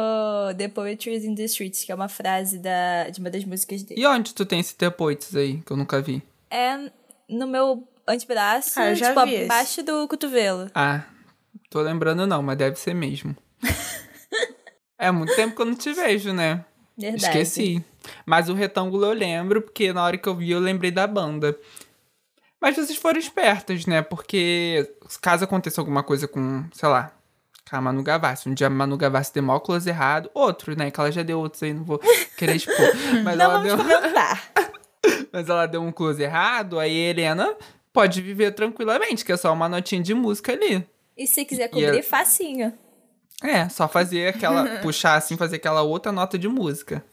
The 0.56 0.69
Poetry 0.69 1.17
in 1.26 1.35
the 1.35 1.44
Streets, 1.44 1.85
que 1.85 1.93
é 1.93 1.94
uma 1.94 2.08
frase 2.08 2.58
da, 2.58 3.11
de 3.11 3.20
uma 3.20 3.29
das 3.29 3.44
músicas 3.44 3.82
dele. 3.82 4.00
E 4.00 4.06
onde 4.06 4.32
tu 4.32 4.47
tem 4.47 4.58
esse 4.61 4.75
Tepoites 4.75 5.37
aí, 5.37 5.58
que 5.61 5.70
eu 5.70 5.76
nunca 5.76 6.00
vi? 6.00 6.23
É 6.50 6.91
no 7.29 7.47
meu 7.47 7.87
antebraço, 8.08 8.81
Ah, 8.81 8.94
tipo, 8.94 9.20
esse. 9.29 9.44
abaixo 9.44 9.82
do 9.82 10.08
cotovelo. 10.08 10.70
Ah, 10.75 11.02
tô 11.69 11.82
lembrando 11.82 12.26
não, 12.26 12.43
mas 12.43 12.56
deve 12.56 12.76
ser 12.76 12.94
mesmo. 12.94 13.37
é 14.99 15.11
muito 15.11 15.35
tempo 15.37 15.55
que 15.55 15.61
eu 15.61 15.67
não 15.67 15.75
te 15.75 15.93
vejo, 15.93 16.32
né? 16.32 16.64
Verdade. 16.97 17.25
Esqueci. 17.26 17.85
Mas 18.25 18.49
o 18.49 18.55
retângulo 18.55 19.05
eu 19.05 19.12
lembro, 19.12 19.61
porque 19.61 19.93
na 19.93 20.02
hora 20.02 20.17
que 20.17 20.26
eu 20.26 20.35
vi 20.35 20.50
eu 20.50 20.61
lembrei 20.61 20.91
da 20.91 21.06
banda. 21.06 21.55
Mas 22.66 22.74
vocês 22.74 22.98
foram 22.98 23.16
espertas, 23.16 23.86
né? 23.86 24.02
Porque 24.02 24.92
caso 25.22 25.44
aconteça 25.44 25.80
alguma 25.80 26.02
coisa 26.02 26.26
com, 26.26 26.64
sei 26.72 26.88
lá, 26.88 27.12
com 27.70 27.76
a 27.76 27.80
Manu 27.80 28.02
Gavassi. 28.02 28.48
Um 28.48 28.54
dia 28.54 28.66
a 28.66 28.70
Manu 28.70 28.96
Gavassi 28.96 29.32
deu 29.32 29.44
maior 29.44 29.60
close 29.60 29.88
errado. 29.88 30.28
Outro, 30.34 30.76
né? 30.76 30.90
Que 30.90 30.98
ela 30.98 31.12
já 31.12 31.22
deu 31.22 31.38
outros 31.38 31.62
aí, 31.62 31.72
não 31.72 31.84
vou 31.84 32.00
querer 32.36 32.56
expor. 32.56 32.74
Mas 33.22 33.38
Não 33.38 33.44
ela 33.44 33.62
deu... 33.62 33.76
comentar. 33.76 34.52
Mas 35.32 35.48
ela 35.48 35.66
deu 35.66 35.80
um 35.80 35.92
close 35.92 36.20
errado, 36.20 36.80
aí 36.80 36.90
a 37.06 37.10
Helena 37.10 37.54
pode 37.92 38.20
viver 38.20 38.50
tranquilamente, 38.50 39.24
que 39.24 39.30
é 39.30 39.36
só 39.36 39.52
uma 39.52 39.68
notinha 39.68 40.02
de 40.02 40.12
música 40.12 40.50
ali. 40.50 40.84
E 41.16 41.24
se 41.24 41.44
quiser 41.44 41.68
cobrir, 41.68 42.00
a- 42.00 42.02
facinho. 42.02 42.72
É, 43.44 43.68
só 43.68 43.86
fazer 43.86 44.26
aquela. 44.26 44.78
puxar 44.82 45.14
assim, 45.14 45.36
fazer 45.36 45.54
aquela 45.54 45.82
outra 45.82 46.10
nota 46.10 46.36
de 46.36 46.48
música. 46.48 47.04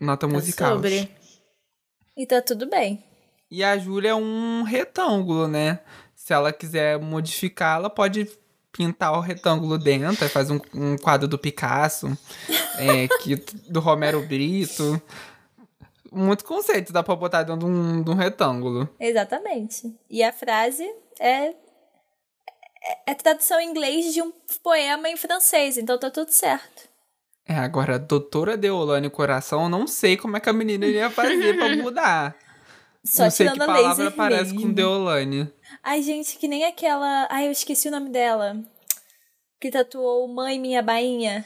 Nota 0.00 0.26
musical. 0.26 0.76
Sobre. 0.76 1.14
E 2.16 2.26
tá 2.26 2.40
tudo 2.40 2.66
bem. 2.66 3.11
E 3.52 3.62
a 3.62 3.76
Júlia 3.76 4.12
é 4.12 4.14
um 4.14 4.62
retângulo, 4.62 5.46
né? 5.46 5.80
Se 6.14 6.32
ela 6.32 6.54
quiser 6.54 6.98
modificar, 6.98 7.76
ela 7.76 7.90
pode 7.90 8.26
pintar 8.72 9.12
o 9.12 9.20
retângulo 9.20 9.76
dentro, 9.76 10.26
faz 10.30 10.50
um, 10.50 10.58
um 10.72 10.96
quadro 10.96 11.28
do 11.28 11.38
Picasso, 11.38 12.16
é, 12.78 13.06
que, 13.20 13.36
do 13.68 13.78
Romero 13.78 14.26
Brito. 14.26 15.00
Muito 16.10 16.46
conceito 16.46 16.94
dá 16.94 17.02
pra 17.02 17.14
botar 17.14 17.42
dentro 17.42 17.58
de 17.58 17.66
um, 17.66 18.02
de 18.02 18.10
um 18.10 18.14
retângulo. 18.14 18.88
Exatamente. 18.98 19.94
E 20.08 20.22
a 20.22 20.32
frase 20.32 20.90
é, 21.20 21.48
é, 21.48 21.54
é 23.08 23.14
tradução 23.14 23.60
em 23.60 23.68
inglês 23.68 24.14
de 24.14 24.22
um 24.22 24.32
poema 24.62 25.10
em 25.10 25.16
francês, 25.18 25.76
então 25.76 25.98
tá 25.98 26.10
tudo 26.10 26.30
certo. 26.30 26.88
É, 27.46 27.56
agora, 27.56 27.98
doutora 27.98 28.56
Deolane 28.56 29.10
Coração, 29.10 29.64
eu 29.64 29.68
não 29.68 29.86
sei 29.86 30.16
como 30.16 30.38
é 30.38 30.40
que 30.40 30.48
a 30.48 30.54
menina 30.54 30.86
iria 30.86 31.10
fazer 31.10 31.58
pra 31.58 31.76
mudar. 31.76 32.34
Só 33.04 33.24
não 33.24 33.30
sei 33.30 33.46
que 33.46 33.52
tirando 33.52 33.68
a 33.70 33.74
palavra 33.74 34.04
laser 34.04 34.06
aparece 34.06 34.52
mesmo. 34.52 34.62
com 34.62 34.72
Deolane. 34.72 35.52
Ai, 35.82 36.02
gente, 36.02 36.36
que 36.36 36.46
nem 36.46 36.64
aquela. 36.64 37.26
Ai, 37.30 37.48
eu 37.48 37.52
esqueci 37.52 37.88
o 37.88 37.90
nome 37.90 38.10
dela. 38.10 38.62
Que 39.60 39.70
tatuou 39.70 40.28
Mãe 40.28 40.58
Minha 40.58 40.82
Bainha. 40.82 41.44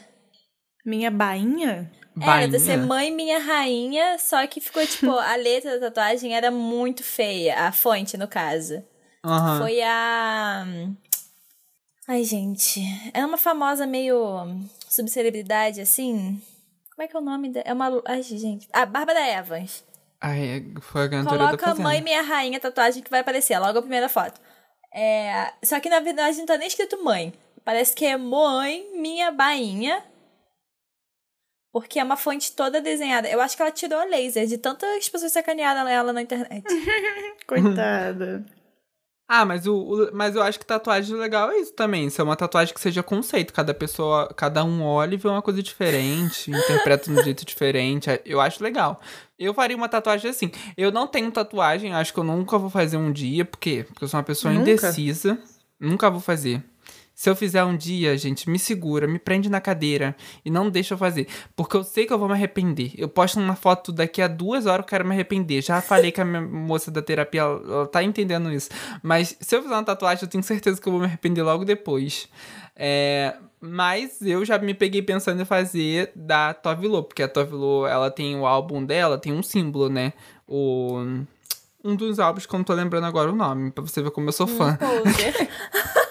Minha 0.85 1.11
bainha? 1.11 1.91
Era 2.19 2.47
pra 2.47 2.59
ser 2.59 2.77
Bainha. 2.77 2.85
Mãe 2.85 3.11
Minha 3.11 3.39
Rainha, 3.39 4.17
só 4.19 4.45
que 4.47 4.61
ficou 4.61 4.85
tipo. 4.85 5.11
a 5.17 5.35
letra 5.35 5.79
da 5.79 5.87
tatuagem 5.91 6.35
era 6.35 6.49
muito 6.49 7.03
feia. 7.03 7.67
A 7.67 7.71
fonte, 7.71 8.17
no 8.17 8.27
caso. 8.27 8.83
Aham. 9.25 9.59
Foi 9.59 9.81
a. 9.81 10.65
Ai, 12.07 12.23
gente. 12.23 12.81
É 13.13 13.25
uma 13.25 13.37
famosa 13.37 13.85
meio 13.85 14.47
subcelebridade, 14.87 15.81
assim. 15.81 16.41
Como 16.95 17.03
é 17.03 17.07
que 17.07 17.15
é 17.15 17.19
o 17.19 17.23
nome 17.23 17.49
dela? 17.49 17.65
É 17.67 17.73
uma. 17.73 18.01
Ai, 18.05 18.23
gente. 18.23 18.67
A 18.71 18.85
Bárbara 18.85 19.19
Evans. 19.27 19.83
Ai, 20.21 20.65
foi 20.81 21.03
a 21.03 21.07
da 21.07 21.29
Coloca. 21.29 21.75
Mãe 21.75 22.01
Minha 22.01 22.21
Rainha 22.21 22.59
tatuagem 22.59 23.03
que 23.03 23.09
vai 23.11 23.19
aparecer, 23.19 23.57
logo 23.59 23.79
a 23.79 23.81
primeira 23.81 24.09
foto. 24.09 24.39
É, 24.93 25.53
só 25.63 25.79
que 25.79 25.89
na 25.89 25.99
verdade 25.99 26.37
não 26.37 26.45
tá 26.45 26.57
nem 26.57 26.67
escrito 26.67 27.03
mãe. 27.03 27.33
Parece 27.63 27.93
que 27.93 28.05
é 28.05 28.17
Mãe 28.17 28.89
Minha 28.95 29.31
Bainha. 29.31 30.03
Porque 31.71 31.99
é 31.99 32.03
uma 32.03 32.17
fonte 32.17 32.53
toda 32.53 32.81
desenhada. 32.81 33.29
Eu 33.29 33.39
acho 33.39 33.55
que 33.55 33.61
ela 33.61 33.71
tirou 33.71 33.99
a 33.99 34.05
laser 34.05 34.47
de 34.47 34.57
tantas 34.57 35.07
pessoas 35.09 35.31
sacanearam 35.31 35.87
ela 35.87 36.11
na 36.11 36.21
internet. 36.21 36.63
Coitada. 37.45 38.43
Ah, 39.29 39.43
mas, 39.45 39.67
o, 39.67 39.75
o- 39.75 40.09
mas 40.13 40.35
eu 40.35 40.41
acho 40.41 40.57
que 40.57 40.65
tatuagem 40.65 41.15
legal 41.17 41.51
é 41.51 41.57
isso 41.57 41.73
também. 41.73 42.09
Ser 42.09 42.21
uma 42.21 42.35
tatuagem 42.37 42.73
que 42.73 42.79
seja 42.79 43.03
conceito. 43.03 43.51
Cada 43.53 43.73
pessoa, 43.73 44.27
cada 44.35 44.63
um 44.63 44.81
olha 44.83 45.15
e 45.15 45.17
vê 45.17 45.27
uma 45.27 45.41
coisa 45.41 45.61
diferente, 45.61 46.49
interpreta 46.51 47.11
de 47.11 47.19
um 47.19 47.23
jeito 47.23 47.45
diferente. 47.45 48.09
Eu 48.25 48.39
acho 48.39 48.63
legal. 48.63 49.01
Eu 49.37 49.53
faria 49.53 49.75
uma 49.75 49.89
tatuagem 49.89 50.31
assim. 50.31 50.49
Eu 50.77 50.91
não 50.91 51.07
tenho 51.07 51.29
tatuagem, 51.31 51.93
acho 51.93 52.13
que 52.13 52.19
eu 52.19 52.23
nunca 52.23 52.57
vou 52.57 52.69
fazer 52.69 52.95
um 52.95 53.11
dia. 53.11 53.43
Por 53.43 53.57
quê? 53.59 53.83
Porque 53.87 54.03
eu 54.03 54.07
sou 54.07 54.17
uma 54.17 54.23
pessoa 54.23 54.53
Nunca? 54.53 54.71
indecisa. 54.71 55.37
Nunca 55.79 56.09
vou 56.09 56.21
fazer. 56.21 56.63
Se 57.17 57.31
eu 57.31 57.35
fizer 57.35 57.63
um 57.63 57.75
dia, 57.75 58.15
gente, 58.15 58.47
me 58.47 58.59
segura, 58.59 59.07
me 59.07 59.17
prende 59.17 59.49
na 59.49 59.59
cadeira 59.59 60.15
e 60.45 60.51
não 60.51 60.69
deixa 60.69 60.93
eu 60.93 60.99
fazer. 60.99 61.27
Porque 61.55 61.75
eu 61.75 61.83
sei 61.83 62.05
que 62.05 62.13
eu 62.13 62.19
vou 62.19 62.27
me 62.27 62.35
arrepender. 62.35 62.91
Eu 62.95 63.09
posto 63.09 63.39
uma 63.39 63.55
foto 63.55 63.91
daqui 63.91 64.21
a 64.21 64.27
duas 64.27 64.67
horas 64.67 64.83
eu 64.83 64.87
quero 64.87 65.03
me 65.03 65.15
arrepender. 65.15 65.63
Já 65.63 65.81
falei 65.81 66.11
com 66.11 66.21
a 66.21 66.25
minha 66.25 66.41
moça 66.43 66.91
da 66.91 67.01
terapia, 67.01 67.41
ela, 67.41 67.87
tá 67.87 68.03
entendendo 68.03 68.53
isso. 68.53 68.69
Mas 69.01 69.35
se 69.39 69.55
eu 69.55 69.63
fizer 69.63 69.73
uma 69.73 69.83
tatuagem, 69.83 70.25
eu 70.25 70.29
tenho 70.29 70.43
certeza 70.43 70.79
que 70.79 70.87
eu 70.87 70.91
vou 70.91 71.01
me 71.01 71.07
arrepender 71.07 71.41
logo 71.41 71.65
depois. 71.65 72.29
É, 72.75 73.35
mas 73.59 74.21
eu 74.21 74.45
já 74.45 74.59
me 74.59 74.75
peguei 74.75 75.01
pensando 75.01 75.41
em 75.41 75.45
fazer 75.45 76.11
da 76.15 76.53
Tove 76.53 76.87
Lo, 76.87 77.01
porque 77.01 77.23
a 77.23 77.27
Tove 77.27 77.55
Lo, 77.55 77.87
ela 77.87 78.11
tem 78.11 78.37
o 78.39 78.45
álbum 78.45 78.85
dela, 78.85 79.17
tem 79.17 79.33
um 79.33 79.41
símbolo, 79.41 79.89
né? 79.89 80.13
O 80.47 81.25
um 81.83 81.95
dos 81.95 82.19
álbuns 82.19 82.45
que 82.45 82.53
eu 82.53 82.57
não 82.59 82.63
tô 82.63 82.73
lembrando 82.73 83.05
agora 83.05 83.31
o 83.31 83.35
nome, 83.35 83.71
pra 83.71 83.81
você 83.81 84.03
ver 84.03 84.11
como 84.11 84.27
eu 84.27 84.33
sou 84.33 84.45
fã. 84.45 84.77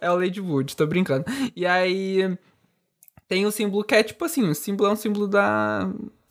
É 0.00 0.10
o 0.10 0.16
Lady 0.16 0.40
Wood, 0.40 0.76
tô 0.76 0.86
brincando. 0.86 1.24
E 1.56 1.66
aí 1.66 2.36
tem 3.26 3.46
o 3.46 3.50
símbolo 3.50 3.84
que 3.84 3.94
é 3.94 4.02
tipo 4.02 4.24
assim, 4.24 4.48
o 4.48 4.54
símbolo 4.54 4.88
é 4.90 4.92
um 4.92 4.96
símbolo 4.96 5.26
da 5.28 5.90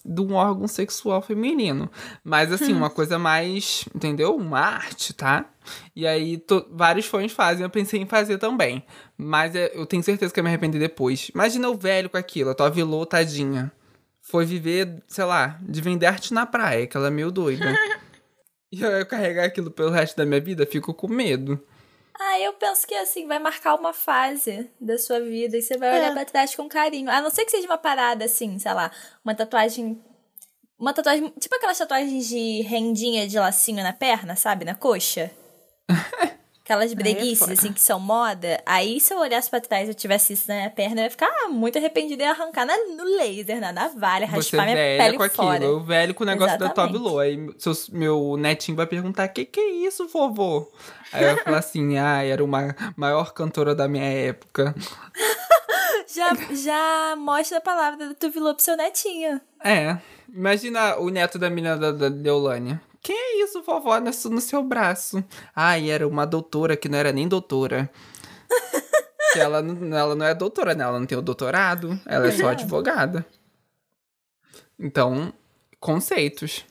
de 0.10 0.22
um 0.22 0.36
órgão 0.36 0.70
sexual 0.70 1.22
feminino. 1.22 1.92
Mas 2.24 2.50
assim, 2.52 2.72
uma 2.78 2.90
coisa 2.90 3.20
mais, 3.20 3.84
entendeu? 3.94 4.34
Uma 4.38 4.60
arte, 4.62 5.14
tá? 5.14 5.46
E 5.94 6.08
aí, 6.08 6.38
to- 6.38 6.66
vários 6.72 7.06
fãs 7.08 7.30
fazem, 7.34 7.64
eu 7.64 7.70
pensei 7.70 8.00
em 8.00 8.06
fazer 8.06 8.38
também. 8.38 8.82
Mas 9.18 9.54
é- 9.54 9.70
eu 9.76 9.86
tenho 9.86 10.02
certeza 10.02 10.34
que 10.34 10.40
eu 10.40 10.44
me 10.46 10.50
arrepender 10.50 10.80
depois. 10.80 11.30
Imagina 11.36 11.68
o 11.70 11.76
velho 11.78 12.10
com 12.10 12.16
aquilo, 12.16 12.52
a 12.52 12.56
tua 12.56 12.70
vilô, 12.70 13.06
tadinha. 13.06 13.70
Foi 14.22 14.46
viver, 14.46 15.04
sei 15.08 15.26
lá, 15.26 15.60
de 15.62 15.82
vender 15.82 16.06
arte 16.06 16.34
na 16.34 16.46
praia, 16.46 16.88
que 16.88 16.96
ela 16.96 17.08
é 17.08 17.12
meio 17.12 17.30
doida. 17.30 17.66
e 18.72 18.82
eu, 18.82 18.90
eu 18.90 19.06
carregar 19.06 19.44
aquilo 19.44 19.70
pelo 19.70 19.90
resto 19.92 20.16
da 20.16 20.26
minha 20.26 20.40
vida, 20.40 20.66
fico 20.66 20.94
com 20.94 21.10
medo. 21.10 21.62
Ah, 22.20 22.40
eu 22.40 22.54
penso 22.54 22.88
que 22.88 22.96
assim, 22.96 23.28
vai 23.28 23.38
marcar 23.40 23.76
uma 23.76 23.94
fase 23.94 24.70
da 24.80 24.98
sua 24.98 25.20
vida 25.20 25.56
e 25.58 25.62
você 25.62 25.78
vai 25.78 25.90
olhar 25.98 26.10
É. 26.10 26.14
pra 26.14 26.26
trás 26.26 26.56
com 26.56 26.68
carinho. 26.68 27.10
A 27.12 27.22
não 27.22 27.30
ser 27.30 27.46
que 27.46 27.52
seja 27.52 27.68
uma 27.68 27.78
parada 27.78 28.26
assim, 28.26 28.58
sei 28.58 28.74
lá, 28.74 28.92
uma 29.24 29.36
tatuagem. 29.36 30.02
Uma 30.80 30.94
tatuagem. 30.94 31.30
Tipo 31.40 31.56
aquelas 31.56 31.78
tatuagens 31.78 32.28
de 32.28 32.62
rendinha 32.62 33.28
de 33.28 33.38
lacinho 33.38 33.84
na 33.84 33.94
perna, 33.94 34.36
sabe? 34.36 34.66
Na 34.66 34.76
coxa. 34.76 35.32
Aquelas 36.68 36.94
breguices, 36.94 37.40
foda. 37.40 37.54
assim, 37.54 37.72
que 37.72 37.80
são 37.80 37.98
moda. 37.98 38.62
Aí, 38.66 39.00
se 39.00 39.14
eu 39.14 39.20
olhasse 39.20 39.50
pra 39.50 39.62
trás 39.62 39.88
e 39.88 39.92
eu 39.92 39.96
tivesse 39.96 40.34
isso 40.34 40.50
na 40.50 40.56
minha 40.56 40.70
perna, 40.70 41.00
eu 41.00 41.04
ia 41.06 41.10
ficar 41.10 41.30
ah, 41.46 41.48
muito 41.48 41.78
arrependida 41.78 42.24
e 42.24 42.26
arrancar 42.26 42.66
na, 42.66 42.76
no 42.78 43.06
laser, 43.18 43.62
na 43.62 43.72
navalha, 43.72 44.28
Você 44.28 44.36
raspar 44.58 44.64
minha 44.66 44.76
velha 44.76 45.04
pele 45.06 45.18
com 45.18 45.24
aquilo, 45.24 45.48
fora. 45.48 45.64
eu 45.64 45.80
velho 45.80 46.14
com 46.14 46.24
o 46.26 46.28
negócio 46.28 46.60
da 46.60 46.66
Exatamente. 46.66 46.92
vilô. 46.92 47.20
Aí 47.20 47.50
seus- 47.58 47.88
meu 47.90 48.36
netinho 48.38 48.76
vai 48.76 48.86
perguntar, 48.86 49.30
que 49.30 49.46
que 49.46 49.62
é 49.62 49.70
isso, 49.88 50.10
vovô? 50.10 50.70
Aí 51.14 51.24
eu 51.24 51.38
falo 51.38 51.56
assim, 51.56 51.98
ah, 51.98 52.22
era 52.22 52.44
uma 52.44 52.76
maior 52.98 53.34
cantora 53.34 53.74
da 53.74 53.88
minha 53.88 54.04
época. 54.04 54.76
Já, 56.14 56.34
já 56.52 57.16
mostra 57.18 57.58
a 57.58 57.62
palavra 57.62 58.08
da 58.10 58.16
tu 58.16 58.30
vilô 58.32 58.54
pro 58.56 58.64
seu 58.64 58.76
netinho. 58.78 59.40
É, 59.64 59.98
imagina 60.34 60.96
o 60.98 61.10
neto 61.10 61.38
da 61.38 61.50
menina 61.50 61.76
da, 61.78 61.92
da 61.92 62.10
Deolânia. 62.10 62.82
Que 63.08 63.14
é 63.14 63.42
isso, 63.42 63.62
vovó, 63.62 63.98
no, 64.02 64.12
no 64.12 64.42
seu 64.42 64.62
braço? 64.62 65.24
Ai, 65.56 65.90
era 65.90 66.06
uma 66.06 66.26
doutora 66.28 66.76
que 66.76 66.90
não 66.90 66.98
era 66.98 67.14
nem 67.14 67.26
doutora. 67.26 67.90
que 69.32 69.40
ela, 69.40 69.62
não- 69.62 69.98
ela 69.98 70.14
não 70.14 70.26
é 70.26 70.36
doutora, 70.36 70.76
né? 70.76 70.84
Ela 70.84 71.00
não 71.00 71.06
tem 71.06 71.18
o 71.18 71.22
doutorado, 71.22 71.98
ela 72.06 72.28
é 72.28 72.32
só 72.32 72.50
advogada. 72.50 73.26
Então, 74.78 75.32
conceitos. 75.80 76.66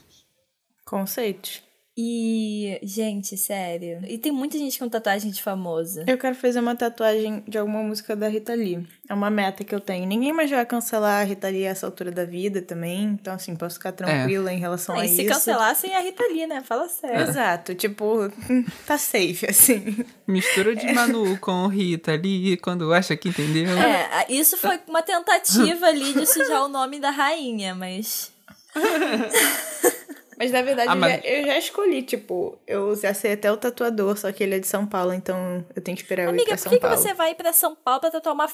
Conceitos. 0.84 1.62
E, 1.98 2.78
gente, 2.82 3.38
sério. 3.38 4.00
E 4.06 4.18
tem 4.18 4.30
muita 4.30 4.58
gente 4.58 4.78
com 4.78 4.86
tatuagem 4.86 5.30
de 5.30 5.42
famoso. 5.42 6.04
Eu 6.06 6.18
quero 6.18 6.34
fazer 6.34 6.60
uma 6.60 6.76
tatuagem 6.76 7.42
de 7.48 7.56
alguma 7.56 7.82
música 7.82 8.14
da 8.14 8.28
Rita 8.28 8.52
Lee. 8.52 8.86
É 9.08 9.14
uma 9.14 9.30
meta 9.30 9.64
que 9.64 9.74
eu 9.74 9.80
tenho. 9.80 10.06
Ninguém 10.06 10.30
mais 10.30 10.50
vai 10.50 10.66
cancelar 10.66 11.22
a 11.22 11.24
Rita 11.24 11.48
Lee 11.48 11.66
a 11.66 11.70
essa 11.70 11.86
altura 11.86 12.10
da 12.10 12.26
vida 12.26 12.60
também. 12.60 13.04
Então, 13.04 13.32
assim, 13.32 13.56
posso 13.56 13.76
ficar 13.76 13.92
tranquila 13.92 14.52
em 14.52 14.58
relação 14.58 14.94
Ah, 14.94 15.00
a 15.00 15.06
e 15.06 15.08
se 15.08 15.22
isso. 15.22 15.32
cancelassem 15.32 15.94
a 15.96 16.00
Rita 16.00 16.22
Lee, 16.24 16.46
né? 16.46 16.62
Fala 16.62 16.86
sério. 16.86 17.30
Exato. 17.30 17.74
Tipo, 17.74 18.30
tá 18.86 18.98
safe, 18.98 19.46
assim. 19.48 20.04
Mistura 20.26 20.76
de 20.76 20.92
Manu 20.92 21.38
com 21.38 21.66
Rita 21.66 22.12
ali, 22.12 22.58
quando 22.58 22.92
acha 22.92 23.16
que 23.16 23.30
entendeu. 23.30 23.70
É, 23.78 24.26
isso 24.28 24.58
foi 24.58 24.78
uma 24.86 25.00
tentativa 25.00 25.86
ali 25.86 26.12
de 26.12 26.26
sujar 26.26 26.62
o 26.62 26.68
nome 26.68 27.00
da 27.00 27.08
rainha, 27.10 27.74
mas. 27.74 28.30
Mas 30.38 30.50
na 30.52 30.62
verdade 30.62 30.88
Ah, 30.90 30.92
eu, 30.92 30.96
mas- 30.98 31.12
já, 31.22 31.28
eu 31.28 31.46
já 31.46 31.58
escolhi, 31.58 32.02
tipo, 32.02 32.58
eu 32.66 32.94
já 32.96 33.14
sei 33.14 33.32
até 33.32 33.50
o 33.50 33.56
tatuador, 33.56 34.16
só 34.18 34.30
que 34.32 34.42
ele 34.42 34.56
é 34.56 34.58
de 34.58 34.66
São 34.66 34.86
Paulo, 34.86 35.12
então 35.14 35.64
eu 35.74 35.80
tenho 35.82 35.96
que 35.96 36.02
esperar 36.02 36.24
eu 36.24 36.28
ir 36.28 36.32
Amiga, 36.32 36.46
pra 36.48 36.56
por 36.56 36.62
São 36.62 36.70
que, 36.70 36.76
que 36.78 36.82
Paulo. 36.82 36.96
você 36.98 37.14
vai 37.14 37.34
pra 37.34 37.52
São 37.52 37.74
Paulo 37.74 38.00
pra 38.00 38.10
tatuar 38.10 38.34
uma 38.34 38.48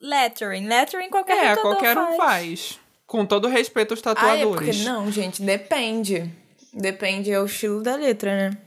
lettering? 0.00 0.66
Lettering 0.66 1.10
qualquer 1.10 1.52
É, 1.52 1.56
qualquer 1.56 1.94
faz. 1.94 2.14
um 2.14 2.16
faz. 2.16 2.80
Com 3.06 3.24
todo 3.26 3.48
respeito 3.48 3.92
aos 3.92 4.00
Ah, 4.04 4.10
é 4.10 4.14
tatuadores. 4.14 4.46
porque 4.76 4.88
não, 4.88 5.10
gente, 5.12 5.42
depende. 5.42 6.30
Depende 6.72 7.30
é 7.30 7.38
o 7.40 7.44
estilo 7.44 7.82
da 7.82 7.94
letra, 7.94 8.34
né? 8.50 8.58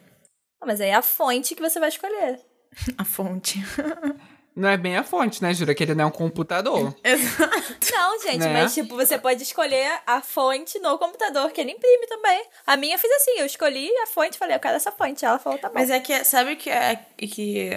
Ah, 0.61 0.65
mas 0.65 0.79
aí 0.79 0.89
é 0.89 0.93
a 0.95 1.01
fonte 1.01 1.53
que 1.55 1.61
você 1.61 1.79
vai 1.79 1.89
escolher. 1.89 2.39
A 2.97 3.03
fonte. 3.03 3.59
Não 4.57 4.67
é 4.69 4.75
bem 4.75 4.97
a 4.97 5.03
fonte, 5.03 5.41
né, 5.43 5.53
Jura? 5.53 5.75
Que 5.75 5.83
ele 5.83 5.93
não 5.93 6.05
é 6.05 6.07
um 6.07 6.11
computador. 6.11 6.95
Exato. 7.03 7.77
Não, 7.91 8.19
gente, 8.21 8.39
Né? 8.39 8.53
mas 8.53 8.73
tipo, 8.73 8.95
você 8.95 9.17
pode 9.19 9.43
escolher 9.43 9.99
a 10.05 10.19
fonte 10.19 10.79
no 10.79 10.97
computador, 10.97 11.51
que 11.51 11.61
ele 11.61 11.71
imprime 11.73 12.07
também. 12.07 12.43
A 12.65 12.75
minha 12.75 12.95
eu 12.95 12.99
fiz 12.99 13.11
assim, 13.11 13.31
eu 13.37 13.45
escolhi 13.45 13.87
a 13.99 14.07
fonte, 14.07 14.37
falei, 14.37 14.55
eu 14.55 14.59
quero 14.59 14.75
essa 14.75 14.91
fonte. 14.91 15.23
Ela 15.23 15.37
falou, 15.37 15.59
tá 15.59 15.67
bom. 15.69 15.75
Mas 15.75 15.89
é 15.91 15.99
que, 15.99 16.23
sabe 16.23 16.55
que 16.55 16.69
é 16.71 16.95
que, 17.17 17.69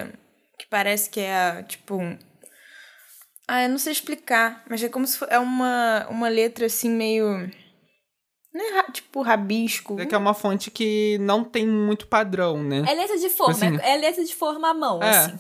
que 0.59 0.67
parece 0.71 1.11
que 1.11 1.21
é, 1.21 1.63
tipo... 1.65 1.97
um- 1.97 2.19
Ah, 3.47 3.65
eu 3.65 3.69
não 3.69 3.79
sei 3.79 3.93
explicar, 3.93 4.65
mas 4.69 4.83
é 4.83 4.89
como 4.89 5.07
se 5.07 5.19
fosse 5.19 5.33
é 5.33 5.39
uma, 5.39 6.07
uma 6.09 6.29
letra 6.29 6.65
assim 6.67 6.89
meio... 6.89 7.51
Não 8.53 8.65
é 8.69 8.73
ra- 8.81 8.91
tipo 8.93 9.23
rabisco. 9.23 10.01
É 10.01 10.07
que 10.07 10.15
é 10.15 10.19
uma 10.19 10.35
fonte 10.35 10.71
que 10.73 11.19
não 11.21 11.45
tem 11.45 11.67
muito 11.67 12.07
padrão, 12.09 12.61
né? 12.63 12.85
É 12.89 12.95
letra 12.95 13.17
de 13.19 13.29
forma, 13.31 13.53
Assim. 13.55 13.79
é 13.83 13.97
letra 13.97 14.25
de 14.25 14.35
forma 14.35 14.71
à 14.71 14.75
mão, 14.75 15.01
É. 15.03 15.11
assim. 15.11 15.39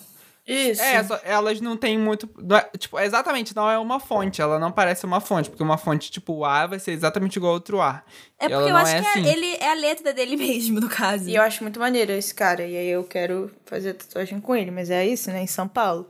Isso. 0.53 0.83
É, 0.83 1.05
só- 1.05 1.21
elas 1.23 1.61
não 1.61 1.77
têm 1.77 1.97
muito. 1.99 2.29
não 2.39 2.57
é- 2.57 2.69
tipo, 2.77 2.99
exatamente, 2.99 3.55
não 3.55 3.71
é 3.71 3.79
uma 3.79 4.01
fonte. 4.01 4.43
Ela 4.43 4.59
não 4.59 4.73
parece 4.73 5.05
uma 5.07 5.21
fonte, 5.21 5.49
porque 5.49 5.63
uma 5.63 5.79
fonte 5.79 6.11
tipo 6.11 6.33
o 6.33 6.45
A 6.45 6.67
vai 6.67 6.79
ser 6.79 6.93
exatamente 6.93 7.37
igual 7.37 7.51
ao 7.51 7.55
outro 7.55 7.81
A. 7.81 8.03
É 8.39 8.49
porque 8.49 8.71
eu 8.71 8.77
acho 8.77 8.95
é 8.97 9.01
que 9.01 9.07
assim. 9.07 9.27
é, 9.29 9.33
ele, 9.33 9.47
é 9.61 9.71
a 9.71 9.75
letra 9.75 10.13
dele 10.13 10.37
mesmo, 10.37 10.81
no 10.81 10.89
caso. 10.89 11.29
E 11.29 11.35
eu 11.37 11.43
acho 11.43 11.63
muito 11.63 11.79
maneiro 11.79 12.11
esse 12.13 12.35
cara. 12.35 12.65
E 12.67 12.77
aí 12.77 12.89
eu 12.89 13.05
quero 13.05 13.51
fazer 13.65 13.95
tatuagem 13.95 14.41
com 14.41 14.57
ele. 14.57 14.71
Mas 14.71 14.91
é 14.91 15.07
isso, 15.07 15.31
né? 15.31 15.43
Em 15.43 15.47
São 15.47 15.69
Paulo. 15.69 16.09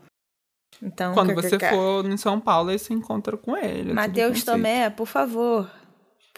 Então, 0.82 1.12
Quando 1.12 1.34
você 1.34 1.58
for 1.58 2.06
em 2.06 2.16
São 2.16 2.40
Paulo, 2.40 2.70
aí 2.70 2.78
você 2.78 2.94
encontra 2.94 3.36
com 3.36 3.54
ele. 3.56 3.90
é 3.90 3.94
Matheus. 3.94 4.42
Tomé, 4.44 4.88
por 4.88 5.06
favor. 5.06 5.70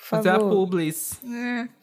Por 0.02 0.08
Fazer 0.08 0.30
a 0.30 0.34
favor. 0.34 0.50
publis. 0.50 1.20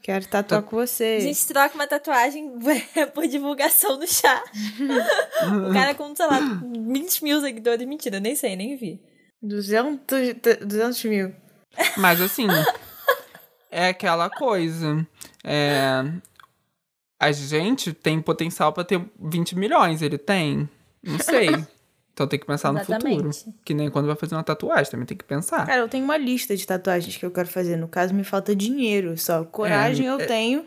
Quero 0.04 0.28
tatuar 0.28 0.62
com 0.64 0.76
você. 0.76 1.18
A 1.20 1.22
gente 1.22 1.48
troca 1.48 1.74
uma 1.74 1.88
tatuagem 1.88 2.52
por 3.16 3.26
divulgação 3.28 3.98
no 3.98 4.06
chá. 4.06 4.44
o 5.70 5.72
cara 5.72 5.96
com, 5.96 6.14
sei 6.14 6.28
lá, 6.28 6.40
20 6.40 7.24
mil 7.24 7.40
seguidores. 7.40 7.88
Mentira, 7.88 8.20
nem 8.20 8.36
sei, 8.36 8.58
nem 8.58 8.76
vi. 8.76 9.02
200, 9.42 10.36
200 10.66 11.04
mil. 11.06 11.34
Mas 11.98 12.20
assim, 12.20 12.48
é 13.72 13.88
aquela 13.88 14.30
coisa. 14.30 15.08
É, 15.42 16.04
a 17.18 17.32
gente 17.32 17.94
tem 17.94 18.22
potencial 18.22 18.74
pra 18.74 18.84
ter 18.84 19.02
20 19.18 19.56
milhões, 19.56 20.02
ele 20.02 20.18
tem? 20.18 20.70
Não 21.02 21.20
sei. 21.20 21.50
Então 22.20 22.28
tem 22.28 22.38
que 22.38 22.46
pensar 22.46 22.74
no 22.74 22.80
futuro. 22.82 22.98
Exatamente. 23.08 23.46
Que 23.64 23.74
nem 23.74 23.90
quando 23.90 24.08
vai 24.08 24.16
fazer 24.18 24.36
uma 24.36 24.44
tatuagem, 24.44 24.92
também 24.92 25.06
tem 25.06 25.16
que 25.16 25.24
pensar. 25.24 25.66
Cara, 25.66 25.80
eu 25.80 25.88
tenho 25.88 26.04
uma 26.04 26.18
lista 26.18 26.54
de 26.54 26.68
tatuagens 26.68 27.16
que 27.16 27.26
eu 27.26 27.32
quero 27.32 27.48
fazer. 27.48 27.78
No 27.78 27.88
caso, 27.88 28.14
me 28.14 28.26
falta 28.26 28.54
dinheiro 28.54 29.18
só. 29.18 29.46
Coragem 29.46 30.06
É, 30.06 30.12
eu 30.12 30.20
é- 30.20 30.26
tenho. 30.26 30.66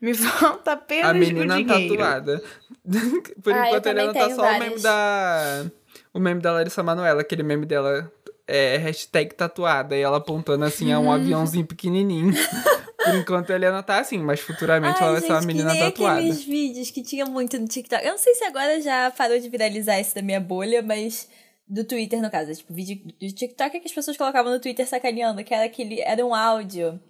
Me 0.00 0.14
falta 0.14 0.70
apenas 0.72 1.10
A 1.10 1.14
menina 1.14 1.56
o 1.56 1.64
dinheiro. 1.64 1.96
tatuada. 1.96 2.42
Por 3.42 3.52
Ah, 3.52 3.66
enquanto, 3.66 3.82
também 3.82 4.04
Helena 4.08 4.28
tá 4.28 4.34
só 4.36 4.42
o 4.42 4.44
meme 4.44 4.58
várias. 4.60 4.82
da. 4.82 5.66
O 6.12 6.20
meme 6.20 6.40
da 6.40 6.52
Larissa 6.52 6.82
Manoela, 6.84 7.22
aquele 7.22 7.42
meme 7.42 7.66
dela. 7.66 8.08
É 8.46 8.76
hashtag 8.76 9.34
tatuada. 9.34 9.96
E 9.96 10.00
ela 10.02 10.18
apontando 10.18 10.64
assim 10.64 10.92
a 10.92 11.00
um 11.00 11.10
aviãozinho 11.10 11.66
pequenininho. 11.66 12.32
Por 13.04 13.14
enquanto 13.14 13.50
a 13.50 13.54
Helena 13.54 13.82
tá 13.82 13.98
assim, 13.98 14.18
mas 14.18 14.40
futuramente 14.40 15.02
ela 15.02 15.12
vai 15.12 15.20
ser 15.20 15.28
uma 15.28 15.40
gente, 15.40 15.46
menina 15.46 15.70
que 15.72 15.78
nem 15.78 15.90
tatuada. 15.90 16.18
aqueles 16.18 16.44
vídeos 16.44 16.90
que 16.90 17.02
tinha 17.02 17.26
muito 17.26 17.58
no 17.58 17.68
TikTok. 17.68 18.04
Eu 18.04 18.12
não 18.12 18.18
sei 18.18 18.34
se 18.34 18.44
agora 18.44 18.80
já 18.80 19.10
parou 19.10 19.38
de 19.38 19.48
viralizar 19.48 19.98
esse 19.98 20.14
da 20.14 20.22
minha 20.22 20.40
bolha, 20.40 20.82
mas 20.82 21.28
do 21.68 21.84
Twitter, 21.84 22.20
no 22.20 22.30
caso. 22.30 22.54
Tipo, 22.54 22.72
vídeo 22.72 23.00
do 23.04 23.32
TikTok 23.32 23.80
que 23.80 23.86
as 23.86 23.92
pessoas 23.92 24.16
colocavam 24.16 24.52
no 24.52 24.60
Twitter 24.60 24.86
sacaneando, 24.86 25.42
que 25.44 25.54
era 25.54 25.64
aquele. 25.64 26.00
Era 26.00 26.24
um 26.24 26.34
áudio. 26.34 27.00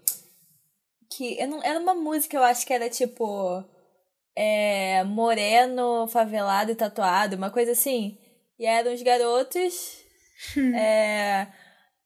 Que 1.11 1.41
eu 1.41 1.49
não, 1.49 1.63
era 1.63 1.79
uma 1.79 1.95
música, 1.95 2.37
eu 2.37 2.43
acho 2.43 2.67
que 2.67 2.73
era 2.73 2.89
tipo. 2.89 3.65
É, 4.37 5.05
moreno, 5.05 6.09
favelado 6.09 6.73
e 6.73 6.75
tatuado, 6.75 7.37
uma 7.37 7.51
coisa 7.51 7.73
assim. 7.73 8.19
E 8.59 8.67
eram 8.67 8.93
os 8.93 9.03
garotos. 9.03 9.99
é, 10.75 11.47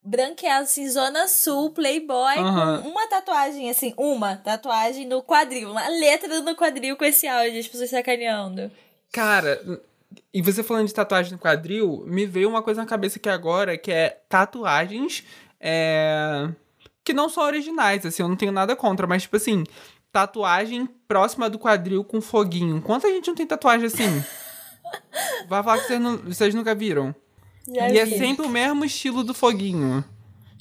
branqueados, 0.03 0.69
assim, 0.69 0.89
Zona 0.89 1.27
Sul, 1.27 1.71
Playboy, 1.71 2.37
Aham. 2.37 2.81
com 2.81 2.89
uma 2.89 3.07
tatuagem, 3.07 3.69
assim, 3.69 3.93
uma 3.97 4.35
tatuagem 4.35 5.05
no 5.07 5.21
quadril, 5.21 5.71
uma 5.71 5.87
letra 5.87 6.39
no 6.41 6.55
quadril 6.55 6.95
com 6.97 7.05
esse 7.05 7.27
áudio, 7.27 7.59
as 7.59 7.67
pessoas 7.67 7.89
sacaneando. 7.89 8.71
Cara, 9.11 9.61
e 10.33 10.41
você 10.41 10.63
falando 10.63 10.87
de 10.87 10.93
tatuagem 10.93 11.33
no 11.33 11.37
quadril, 11.39 12.03
me 12.07 12.25
veio 12.25 12.49
uma 12.49 12.63
coisa 12.63 12.81
na 12.81 12.87
cabeça 12.87 13.17
aqui 13.19 13.29
agora, 13.29 13.77
que 13.77 13.91
é 13.91 14.21
tatuagens 14.29 15.23
é, 15.59 16.47
que 17.03 17.13
não 17.13 17.27
são 17.29 17.43
originais, 17.43 18.05
assim, 18.05 18.23
eu 18.23 18.29
não 18.29 18.35
tenho 18.35 18.51
nada 18.51 18.75
contra, 18.75 19.05
mas 19.05 19.23
tipo 19.23 19.35
assim, 19.35 19.63
tatuagem 20.11 20.87
próxima 21.07 21.49
do 21.49 21.59
quadril 21.59 22.03
com 22.03 22.21
foguinho. 22.21 22.81
Quanta 22.81 23.07
gente 23.09 23.27
não 23.27 23.35
tem 23.35 23.45
tatuagem 23.45 23.87
assim? 23.87 24.23
Vai 25.47 25.61
falar 25.63 25.79
que 25.79 25.87
vocês, 25.87 25.99
não- 26.01 26.17
vocês 26.17 26.55
nunca 26.55 26.73
viram. 26.73 27.13
Já 27.67 27.89
e 27.89 27.97
é 27.97 28.05
vi. 28.05 28.17
sempre 28.17 28.45
o 28.45 28.49
mesmo 28.49 28.85
estilo 28.85 29.23
do 29.23 29.33
foguinho. 29.33 30.03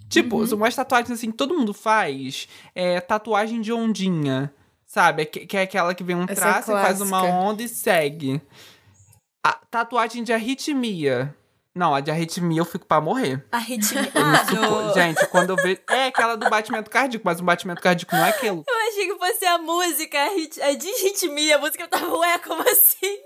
Tipo, 0.09 0.43
umas 0.55 0.75
tatuagens 0.75 1.11
assim, 1.11 1.31
que 1.31 1.37
todo 1.37 1.55
mundo 1.55 1.75
faz. 1.75 2.49
É 2.75 3.01
tatuagem 3.01 3.61
de 3.61 3.73
ondinha. 3.73 4.53
Sabe? 4.87 5.27
Que, 5.27 5.47
que 5.47 5.57
é 5.57 5.63
aquela 5.63 5.95
que 5.95 6.03
vem 6.03 6.17
um 6.17 6.23
Essa 6.23 6.33
é 6.33 6.35
traço 6.35 6.71
e 6.71 6.75
faz 6.75 7.01
uma 7.01 7.23
onda 7.23 7.63
e 7.63 7.69
segue. 7.69 8.41
A 9.45 9.53
tatuagem 9.53 10.25
de 10.25 10.33
arritmia. 10.33 11.35
Não, 11.75 11.95
a 11.95 12.01
de 12.01 12.11
arritmia 12.11 12.61
eu 12.61 12.65
fico 12.65 12.87
pra 12.87 13.01
morrer. 13.01 13.47
Arritmia. 13.53 14.11
Ah, 14.15 14.43
do... 14.43 14.95
Gente, 14.95 15.27
quando 15.29 15.51
eu 15.51 15.57
vejo. 15.57 15.81
É 15.91 16.07
aquela 16.07 16.37
do 16.37 16.49
batimento 16.49 16.91
cardíaco, 16.91 17.25
mas 17.25 17.39
o 17.39 17.45
batimento 17.45 17.83
cardíaco 17.83 18.17
não 18.17 18.25
é 18.25 18.31
aquilo. 18.31 18.65
Eu 18.67 18.89
achei 18.89 19.07
que 19.07 19.19
fosse 19.19 19.45
a 19.45 19.59
música, 19.59 20.19
a, 20.19 20.31
hit... 20.31 20.61
a 20.61 20.75
disritmia, 20.75 21.57
a 21.57 21.59
música 21.59 21.87
tava, 21.87 22.17
ué, 22.17 22.39
como 22.39 22.63
assim? 22.63 23.19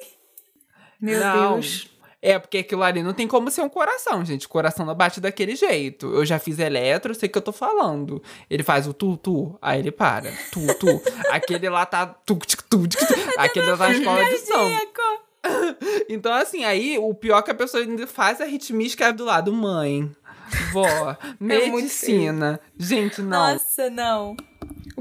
Meu 1.00 1.20
Não. 1.20 1.54
Deus. 1.54 1.88
É, 2.22 2.38
porque 2.38 2.58
aquilo 2.58 2.84
ali 2.84 3.02
não 3.02 3.12
tem 3.12 3.26
como 3.26 3.50
ser 3.50 3.62
um 3.62 3.68
coração, 3.68 4.24
gente. 4.24 4.46
O 4.46 4.48
coração 4.48 4.86
não 4.86 4.94
bate 4.94 5.20
daquele 5.20 5.56
jeito. 5.56 6.06
Eu 6.06 6.24
já 6.24 6.38
fiz 6.38 6.60
eletro, 6.60 7.12
sei 7.16 7.28
o 7.28 7.32
que 7.32 7.36
eu 7.36 7.42
tô 7.42 7.50
falando. 7.50 8.22
Ele 8.48 8.62
faz 8.62 8.86
o 8.86 8.94
tu, 8.94 9.16
tu, 9.16 9.58
aí 9.60 9.80
ele 9.80 9.90
para. 9.90 10.30
Tu, 10.52 10.60
tu. 10.78 11.02
Aquele 11.32 11.68
lá 11.68 11.84
tá. 11.84 12.06
Tu, 12.06 12.36
tic, 12.46 12.62
tu, 12.62 12.86
tic, 12.86 13.00
tu. 13.00 13.14
Aquele 13.36 13.66
lá 13.66 13.76
tá 13.76 13.88
na 13.88 13.94
escola 13.94 14.24
de 14.24 14.38
som. 14.38 14.70
Então, 16.08 16.32
assim, 16.32 16.62
aí 16.64 16.96
o 16.98 17.12
pior 17.14 17.38
é 17.38 17.42
que 17.42 17.50
a 17.50 17.54
pessoa 17.54 17.82
ainda 17.82 18.06
faz 18.06 18.40
a 18.40 18.44
escreve 18.86 19.14
do 19.14 19.24
lado: 19.24 19.52
mãe, 19.52 20.08
vó, 20.72 21.16
muito 21.40 21.72
medicina. 21.74 22.60
Gente, 22.78 23.20
não. 23.20 23.52
Nossa, 23.52 23.90
não. 23.90 24.36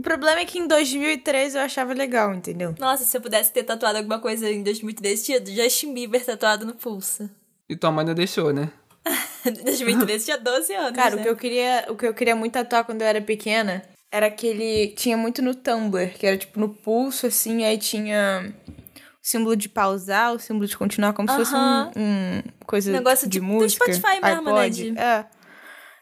O 0.02 0.04
problema 0.04 0.40
é 0.42 0.46
que 0.46 0.58
em 0.58 0.66
2003 0.68 1.54
eu 1.54 1.62
achava 1.62 1.94
legal, 1.94 2.34
entendeu? 2.34 2.74
Nossa, 2.80 3.04
se 3.06 3.16
eu 3.16 3.22
pudesse 3.22 3.54
ter 3.54 3.62
tatuado 3.62 4.00
alguma 4.00 4.18
coisa 4.20 4.50
em 4.50 4.64
2013, 4.64 5.24
tinha 5.24 5.46
Justin 5.46 5.94
Bieber 5.94 6.26
tatuado 6.26 6.66
no 6.66 6.74
pulso. 6.74 7.30
E 7.70 7.76
tua 7.76 7.92
mãe 7.92 8.04
não 8.04 8.16
deixou, 8.16 8.52
né? 8.52 8.72
Em 9.46 9.52
2013 9.64 10.26
tinha 10.26 10.38
12 10.40 10.74
anos. 10.74 10.92
Cara, 10.96 11.16
né? 11.16 11.22
o 11.22 11.24
que 11.24 11.30
eu 11.30 11.36
queria, 11.36 11.86
o 11.90 11.96
que 11.96 12.08
eu 12.08 12.14
queria 12.16 12.36
muito 12.36 12.54
tatuar 12.54 12.84
quando 12.84 13.02
eu 13.04 13.08
era 13.08 13.22
pequena 13.22 13.84
era 14.12 14.26
aquele 14.26 14.88
tinha 14.90 15.16
muito 15.16 15.42
no 15.42 15.54
Tumblr, 15.56 16.10
que 16.18 16.26
era 16.26 16.36
tipo 16.38 16.60
no 16.60 16.70
pulso 16.70 17.28
assim, 17.28 17.64
aí 17.64 17.78
tinha 17.78 18.54
o 18.74 18.84
símbolo 19.22 19.56
de 19.56 19.70
pausar, 19.70 20.34
o 20.34 20.40
símbolo 20.40 20.68
de 20.68 20.76
continuar 20.78 21.14
como 21.14 21.30
se 21.30 21.36
fosse 21.38 21.56
um, 21.56 21.92
um 21.96 22.42
coisa 22.66 22.92
Negócio 22.92 23.28
de 23.30 23.40
tipo 23.40 23.46
do 23.46 23.54
música. 23.54 23.94
Spotify 23.94 24.20
mesmo, 24.22 24.52
né, 24.52 24.62
iPod. 24.62 24.92
de- 24.92 24.98
É. 25.00 25.26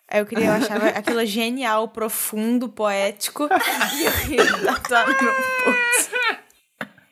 Aí 0.10 0.20
eu 0.20 0.26
queria, 0.26 0.46
eu 0.46 0.54
achava 0.54 0.88
aquilo 0.88 1.24
genial, 1.26 1.88
profundo, 1.88 2.68
poético. 2.68 3.48
e 3.96 4.06
eu 4.06 4.12
queria 4.12 4.58
tatuar 4.66 5.08
no 5.08 5.16
meu 5.22 5.34
pulso. 5.34 6.10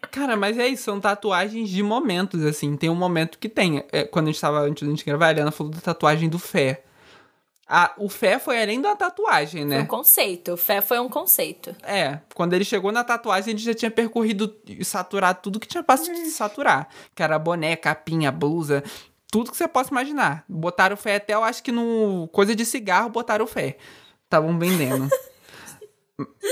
Cara, 0.10 0.36
mas 0.36 0.58
é 0.58 0.68
isso, 0.68 0.84
são 0.84 1.00
tatuagens 1.00 1.70
de 1.70 1.84
momentos, 1.84 2.44
assim. 2.44 2.76
Tem 2.76 2.90
um 2.90 2.96
momento 2.96 3.38
que 3.38 3.48
tem. 3.48 3.84
É, 3.92 4.04
quando 4.04 4.30
a 4.30 4.32
gente 4.32 4.42
tava 4.42 4.62
antes 4.62 4.82
da 4.82 4.90
gente 4.90 5.06
gravar, 5.06 5.28
a 5.28 5.32
Eliana 5.32 5.52
falou 5.52 5.72
da 5.72 5.80
tatuagem 5.80 6.28
do 6.28 6.40
fé. 6.40 6.84
A, 7.70 7.94
o 7.98 8.08
fé 8.08 8.40
foi 8.40 8.62
além 8.62 8.82
da 8.82 8.96
tatuagem, 8.96 9.68
Foi 9.68 9.76
um 9.76 9.80
né? 9.82 9.86
conceito. 9.86 10.56
Fé 10.56 10.82
foi 10.82 11.00
um 11.00 11.10
conceito. 11.10 11.76
É, 11.84 12.20
quando 12.34 12.54
ele 12.54 12.64
chegou 12.64 12.92
na 12.94 13.04
tatuagem, 13.04 13.52
ele 13.52 13.60
já 13.60 13.74
tinha 13.74 13.92
percorrido 13.92 14.56
e 14.66 14.86
saturado 14.86 15.40
tudo 15.44 15.60
que 15.60 15.68
tinha 15.68 15.84
pra 15.84 15.98
saturar. 15.98 16.88
Que 17.14 17.22
era 17.22 17.38
boné, 17.38 17.76
capinha, 17.76 18.32
blusa, 18.32 18.84
tudo 19.32 19.52
que 19.52 19.58
você 19.58 19.68
possa 19.68 19.92
imaginar. 19.92 20.46
Botaram 20.48 20.98
fé 20.98 21.18
até, 21.18 21.34
eu 21.34 21.44
acho 21.44 21.64
que 21.64 21.72
no 21.72 22.28
coisa 22.32 22.56
de 22.56 22.66
cigarro, 22.66 23.10
botaram 23.10 23.48
fé. 23.48 23.78
Estavam 24.26 24.58
vendendo. 24.58 25.10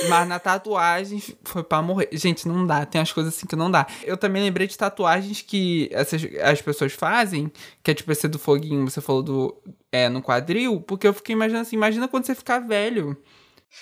Mas 0.10 0.28
na 0.28 0.40
tatuagem 0.40 1.22
foi 1.44 1.64
pra 1.64 1.82
morrer. 1.82 2.10
Gente, 2.12 2.48
não 2.48 2.68
dá. 2.68 2.86
Tem 2.86 3.02
as 3.02 3.12
coisas 3.12 3.36
assim 3.36 3.48
que 3.48 3.56
não 3.56 3.72
dá. 3.72 3.88
Eu 4.04 4.16
também 4.16 4.44
lembrei 4.44 4.68
de 4.68 4.78
tatuagens 4.78 5.42
que 5.42 5.90
essas, 5.92 6.22
as 6.44 6.62
pessoas 6.62 6.94
fazem, 6.94 7.52
que 7.82 7.90
é 7.90 7.94
tipo 7.94 8.12
esse 8.12 8.28
do 8.28 8.38
foguinho, 8.38 8.88
você 8.88 9.02
falou 9.02 9.24
do. 9.24 9.58
É, 9.92 10.08
no 10.10 10.22
quadril, 10.22 10.82
porque 10.82 11.08
eu 11.08 11.14
fiquei 11.14 11.34
imaginando 11.34 11.64
assim, 11.64 11.76
imagina 11.76 12.08
quando 12.08 12.26
você 12.26 12.36
ficar 12.36 12.60
velho. 12.60 13.18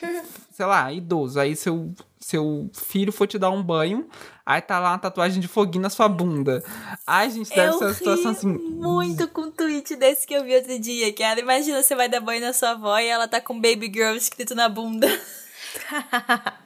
Sei 0.52 0.66
lá, 0.66 0.92
idoso. 0.94 1.40
Aí 1.40 1.56
seu, 1.56 1.94
seu 2.20 2.70
filho 2.74 3.12
for 3.12 3.28
te 3.28 3.38
dar 3.38 3.50
um 3.50 3.62
banho, 3.62 4.08
aí 4.46 4.62
tá 4.62 4.80
lá 4.80 4.92
uma 4.92 5.00
tatuagem 5.00 5.40
de 5.40 5.48
foguinho 5.48 5.82
na 5.82 5.90
sua 5.90 6.08
bunda. 6.08 6.64
Ai, 7.06 7.30
gente, 7.30 7.50
deve 7.50 7.68
eu 7.68 7.78
ser 7.78 7.86
uma 7.86 7.94
situação 7.94 8.32
assim. 8.32 8.48
muito 8.48 9.28
com 9.28 9.42
um 9.42 9.52
tweet 9.52 9.96
desse 9.96 10.26
que 10.28 10.34
eu 10.34 10.44
vi 10.44 10.56
outro 10.56 10.78
dia, 10.80 11.12
que 11.14 11.24
era, 11.24 11.40
imagina, 11.40 11.82
você 11.82 11.96
vai 11.96 12.10
dar 12.10 12.20
banho 12.20 12.42
na 12.42 12.54
sua 12.54 12.72
avó 12.72 12.98
e 13.00 13.08
ela 13.08 13.28
tá 13.28 13.40
com 13.40 13.56
Baby 13.56 13.92
Girl 13.94 14.16
escrito 14.16 14.56
na 14.56 14.70
bunda. 14.70 15.08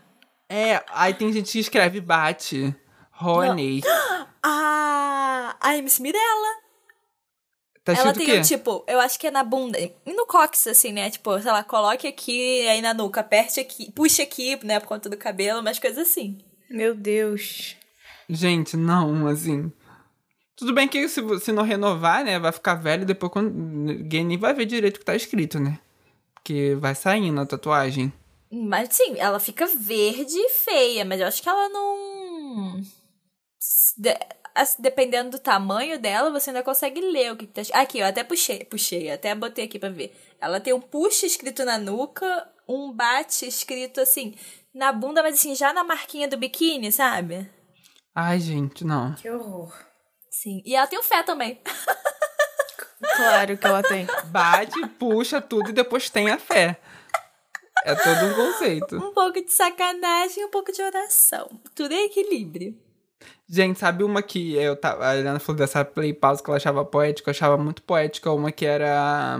É, 0.50 0.82
aí 0.92 1.14
tem 1.14 1.32
gente 1.34 1.52
que 1.52 1.60
escreve 1.60 2.00
bate. 2.00 2.74
Honey. 3.22 3.82
Ah, 4.50 5.58
a 5.60 5.76
MC 5.76 6.02
Mirella. 6.02 6.58
Tá 7.84 7.92
ela 7.94 8.14
tem 8.14 8.26
quê? 8.26 8.40
um 8.40 8.42
tipo, 8.42 8.84
eu 8.88 8.98
acho 9.00 9.20
que 9.20 9.28
é 9.28 9.32
na 9.32 9.44
bunda, 9.44 9.78
e 9.78 10.14
no 10.14 10.26
cox, 10.26 10.68
assim, 10.68 10.94
né? 10.94 11.10
Tipo, 11.10 11.38
sei 11.42 11.52
lá, 11.52 11.64
coloque 11.64 12.08
aqui, 12.08 12.66
aí 12.68 12.82
na 12.82 12.94
nuca, 12.94 13.20
aperte 13.20 13.60
aqui, 13.60 13.92
puxe 13.92 14.22
aqui, 14.22 14.58
né, 14.64 14.80
por 14.80 14.88
conta 14.88 15.10
do 15.10 15.18
cabelo, 15.18 15.60
umas 15.60 15.80
coisas 15.80 16.08
assim. 16.08 16.38
Meu 16.70 16.94
Deus. 16.96 17.76
Gente, 18.30 18.76
não, 18.76 19.28
assim. 19.28 19.72
Tudo 20.56 20.74
bem 20.74 20.88
que 20.88 21.08
se, 21.08 21.22
se 21.40 21.52
não 21.52 21.64
renovar, 21.64 22.24
né, 22.26 22.40
vai 22.40 22.52
ficar 22.52 22.76
velho 22.76 23.06
depois 23.06 23.32
quando 23.32 23.52
ninguém 23.54 24.26
nem 24.26 24.38
vai 24.38 24.54
ver 24.54 24.66
direito 24.66 24.98
o 24.98 25.00
que 25.00 25.06
tá 25.06 25.16
escrito, 25.16 25.60
né? 25.60 25.80
Porque 26.34 26.76
vai 26.80 26.96
saindo 26.96 27.40
a 27.40 27.46
tatuagem. 27.46 28.12
Mas 28.52 28.90
sim, 28.96 29.16
ela 29.18 29.40
fica 29.40 29.68
verde 29.68 30.34
e 30.36 30.50
feia, 30.50 31.06
mas 31.06 31.20
eu 31.22 31.28
acho 31.28 31.42
que 31.44 31.50
ela 31.50 31.70
não. 31.70 32.82
De- 33.98 34.18
Dependendo 34.80 35.30
do 35.32 35.40
tamanho 35.40 36.00
dela, 36.00 36.32
você 36.32 36.50
ainda 36.50 36.64
consegue 36.64 37.00
ler 37.00 37.32
o 37.32 37.38
que, 37.38 37.46
que 37.46 37.54
tá. 37.54 37.62
es- 37.62 37.72
Aqui, 37.74 38.00
eu 38.00 38.06
até 38.08 38.24
puxei, 38.24 38.66
puxei, 38.66 39.12
até 39.12 39.36
botei 39.36 39.66
aqui 39.66 39.78
pra 39.78 39.90
ver. 39.90 40.16
Ela 40.42 40.60
tem 40.60 40.74
um 40.74 40.82
push 40.82 41.24
escrito 41.24 41.64
na 41.64 41.78
nuca, 41.78 42.50
um 42.68 42.92
bate 42.92 43.46
escrito 43.48 44.02
assim, 44.02 44.34
na 44.78 44.92
bunda, 44.92 45.24
mas 45.24 45.36
assim, 45.36 45.56
já 45.56 45.74
na 45.74 45.84
marquinha 45.84 46.28
do 46.28 46.38
biquíni, 46.38 46.92
sabe? 46.92 47.50
Ai, 48.16 48.40
gente, 48.40 48.86
não. 48.86 49.14
Que 49.16 49.30
horror. 49.30 49.74
Sim. 50.30 50.62
E 50.66 50.76
ela 50.76 50.88
tem 50.88 51.00
o 51.00 51.04
fé 51.04 51.24
também. 51.24 51.60
Claro 53.16 53.58
que 53.58 53.66
ela 53.66 53.84
tem. 53.84 54.08
Bate, 54.26 54.88
puxa 55.00 55.40
tudo 55.40 55.70
e 55.70 55.74
depois 55.74 56.10
tem 56.10 56.32
a 56.32 56.38
fé. 56.38 56.80
É 57.86 57.96
todo 57.96 58.26
um 58.26 58.34
conceito. 58.34 58.96
Um 58.98 59.14
pouco 59.14 59.40
de 59.40 59.52
sacanagem, 59.52 60.46
um 60.46 60.50
pouco 60.50 60.72
de 60.72 60.82
oração. 60.82 61.48
Tudo 61.76 61.94
em 61.94 62.06
equilíbrio. 62.06 62.76
Gente, 63.48 63.80
sabe 63.80 64.04
uma 64.04 64.22
que 64.22 64.56
eu 64.56 64.76
tava. 64.76 65.08
A 65.08 65.16
Helena 65.16 65.40
falou 65.40 65.58
dessa 65.58 65.86
play 65.86 66.14
pause 66.14 66.44
que 66.44 66.50
ela 66.50 66.58
achava 66.58 66.84
poética, 66.84 67.30
eu 67.30 67.32
achava 67.32 67.58
muito 67.58 67.82
poética, 67.82 68.32
uma 68.32 68.52
que 68.52 68.66
era. 68.66 69.40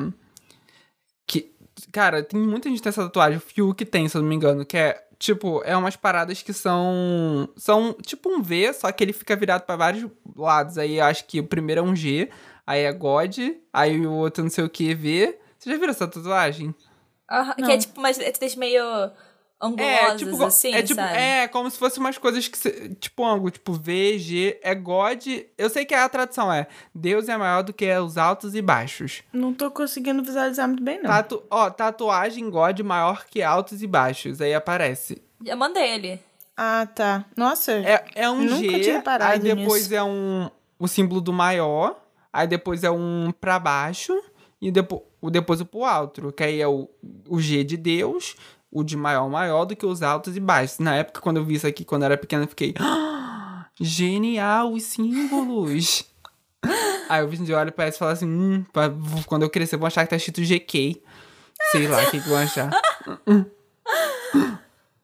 Que. 1.26 1.52
Cara, 1.92 2.24
tem 2.24 2.40
muita 2.40 2.70
gente 2.70 2.78
que 2.78 2.84
tem 2.84 2.90
essa 2.90 3.04
tatuagem, 3.04 3.38
o 3.38 3.42
Fiuk 3.42 3.84
tem, 3.86 4.08
se 4.08 4.16
eu 4.16 4.22
não 4.22 4.30
me 4.30 4.36
engano, 4.36 4.66
que 4.66 4.78
é. 4.78 5.07
Tipo, 5.20 5.64
é 5.66 5.76
umas 5.76 5.96
paradas 5.96 6.44
que 6.44 6.54
são. 6.54 7.50
São 7.56 7.94
tipo 7.94 8.30
um 8.30 8.42
V, 8.42 8.72
só 8.74 8.92
que 8.92 9.04
ele 9.04 9.14
fica 9.14 9.36
virado 9.36 9.64
pra 9.64 9.76
vários 9.76 10.10
lados. 10.36 10.78
Aí 10.78 11.00
acho 11.00 11.26
que 11.26 11.40
o 11.40 11.48
primeiro 11.48 11.82
é 11.82 11.84
um 11.84 11.96
G, 11.96 12.30
aí 12.66 12.82
é 12.82 12.94
God, 12.94 13.38
aí 13.74 14.06
o 14.06 14.14
outro 14.14 14.44
não 14.44 14.50
sei 14.50 14.64
o 14.64 14.70
que, 14.70 14.94
V. 14.94 15.38
Você 15.58 15.72
já 15.72 15.78
viu 15.78 15.90
essa 15.90 16.08
tatuagem? 16.08 16.74
Aham, 17.30 17.56
que 17.56 17.72
é 17.72 17.78
tipo 17.78 18.00
umas 18.00 18.18
letras 18.18 18.56
meio 18.56 18.84
angulosas, 19.62 20.20
tipo, 20.20 20.44
assim, 20.44 20.74
é, 20.74 20.82
tipo, 20.84 21.02
sabe? 21.02 21.18
é 21.18 21.48
como 21.48 21.70
se 21.70 21.78
fosse 21.78 22.00
umas 22.00 22.18
coisas 22.18 22.48
que. 22.48 22.58
se- 22.58 22.96
Tipo, 23.00 23.26
ângulo, 23.26 23.50
tipo, 23.52 23.74
V, 23.74 24.18
G, 24.20 24.60
é 24.62 24.76
God. 24.76 25.26
Eu 25.58 25.70
sei 25.70 25.86
que 25.86 25.94
a 25.96 26.08
tradução 26.08 26.52
é 26.54 26.68
Deus 26.94 27.28
é 27.28 27.36
maior 27.38 27.64
do 27.64 27.74
que 27.74 27.92
os 27.98 28.18
altos 28.18 28.54
e 28.56 28.62
baixos. 28.62 29.24
Não 29.34 29.54
tô 29.54 29.72
conseguindo 29.72 30.24
visualizar 30.24 30.68
muito 30.68 30.84
bem, 30.84 31.02
não. 31.02 31.10
Tatu, 31.10 31.44
ó, 31.50 31.70
tatuagem 31.70 32.50
God 32.50 32.80
maior 32.82 33.26
que 33.26 33.42
altos 33.42 33.82
e 33.82 33.88
baixos. 33.88 34.40
Aí 34.42 34.54
aparece. 34.54 35.22
Eu 35.46 35.58
mandei 35.58 35.90
ele. 35.92 36.20
Ah, 36.56 36.88
tá. 36.94 37.26
Nossa. 37.36 37.72
É, 37.74 38.04
é 38.16 38.30
um 38.30 38.42
Nunca 38.44 38.58
G, 38.72 38.80
tinha 38.82 38.96
reparado 38.98 39.34
aí 39.34 39.40
depois 39.40 39.84
nisso. 39.84 39.96
é 39.96 40.04
um. 40.04 40.50
O 40.80 40.88
símbolo 40.88 41.22
do 41.22 41.32
maior. 41.34 42.00
Aí 42.34 42.48
depois 42.48 42.84
é 42.84 42.92
um 42.92 43.32
pra 43.40 43.58
baixo. 43.60 44.20
E 44.60 44.72
depois 44.72 45.02
o, 45.22 45.30
depois 45.30 45.62
o 45.62 45.66
pro 45.66 45.84
alto. 45.86 46.32
Que 46.32 46.44
aí 46.44 46.62
é 46.62 46.68
o, 46.68 46.90
o 47.28 47.40
G 47.40 47.64
de 47.64 47.78
Deus. 47.78 48.36
O 48.72 48.84
de 48.84 48.98
maior 48.98 49.30
maior 49.30 49.66
do 49.66 49.76
que 49.76 49.86
os 49.86 50.02
altos 50.04 50.36
e 50.36 50.40
baixos. 50.40 50.80
Na 50.80 50.96
época, 50.96 51.22
quando 51.22 51.38
eu 51.38 51.46
vi 51.46 51.56
isso 51.56 51.66
aqui, 51.68 51.86
quando 51.86 52.02
eu 52.04 52.08
era 52.08 52.18
pequena, 52.18 52.44
eu 52.44 52.48
fiquei. 52.48 52.74
"Ah, 52.80 53.66
genial, 53.80 54.74
os 54.74 54.84
símbolos! 54.84 56.04
aí 57.10 57.22
eu 57.22 57.28
vi 57.30 57.38
de 57.38 57.54
olho 57.54 57.70
e 57.70 57.72
parece 57.72 57.98
falar 57.98 58.12
assim: 58.12 58.28
hum, 58.28 58.66
pra- 58.74 58.92
quando 59.26 59.44
eu 59.44 59.50
crescer, 59.50 59.78
vão 59.78 59.88
achar 59.88 60.04
que 60.04 60.10
tá 60.10 60.16
escrito 60.18 60.42
GK. 60.44 61.02
Sei 61.72 61.88
lá 61.88 62.04
o 62.04 62.12
que, 62.12 62.22
que 62.22 62.30
vão 62.30 62.38
achar. 62.38 62.70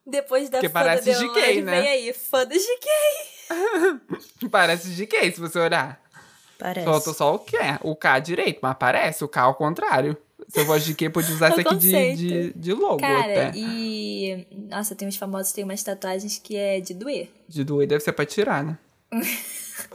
Depois 0.06 0.50
da 0.50 0.58
Porque 0.58 0.68
fã 0.70 0.74
parece 0.74 1.12
da 1.12 1.18
GK, 1.20 1.62
né? 1.62 1.82
vem 1.82 1.90
aí, 1.90 2.14
fã 2.14 2.46
do 2.46 2.54
GK. 2.54 4.48
parece 4.52 4.90
GK, 4.90 5.32
se 5.32 5.40
você 5.40 5.58
olhar. 5.60 6.02
Parece. 6.60 6.86
Faltou 6.86 7.14
só 7.14 7.34
o 7.34 7.40
K, 7.40 7.80
o 7.82 7.96
K 7.96 8.20
direito, 8.20 8.60
mas 8.62 8.72
aparece 8.74 9.24
o 9.24 9.28
K 9.28 9.42
ao 9.42 9.56
contrário. 9.56 10.16
Se 10.54 10.60
eu 10.60 10.66
gosto 10.66 10.86
de 10.86 10.94
Q, 10.94 11.10
pode 11.10 11.32
usar 11.32 11.48
É 11.48 11.50
o 11.50 11.60
isso 11.60 11.68
aqui 11.68 11.76
de, 11.78 12.16
de, 12.16 12.54
de 12.54 12.74
logo 12.74 13.00
Cara, 13.00 13.48
até. 13.48 13.52
e... 13.56 14.46
Nossa, 14.70 14.94
tem 14.94 15.08
uns 15.08 15.18
famosos 15.18 15.48
que 15.50 15.56
tem 15.56 15.64
umas 15.64 15.82
tatuagens 15.82 16.38
que 16.38 16.56
é 16.56 16.80
de 16.80 16.94
doer. 16.94 17.28
De 17.50 17.64
doer 17.64 17.88
deve 17.88 18.04
ser 18.04 18.14
pra 18.14 18.24
tirar, 18.24 18.64
né? 18.64 18.78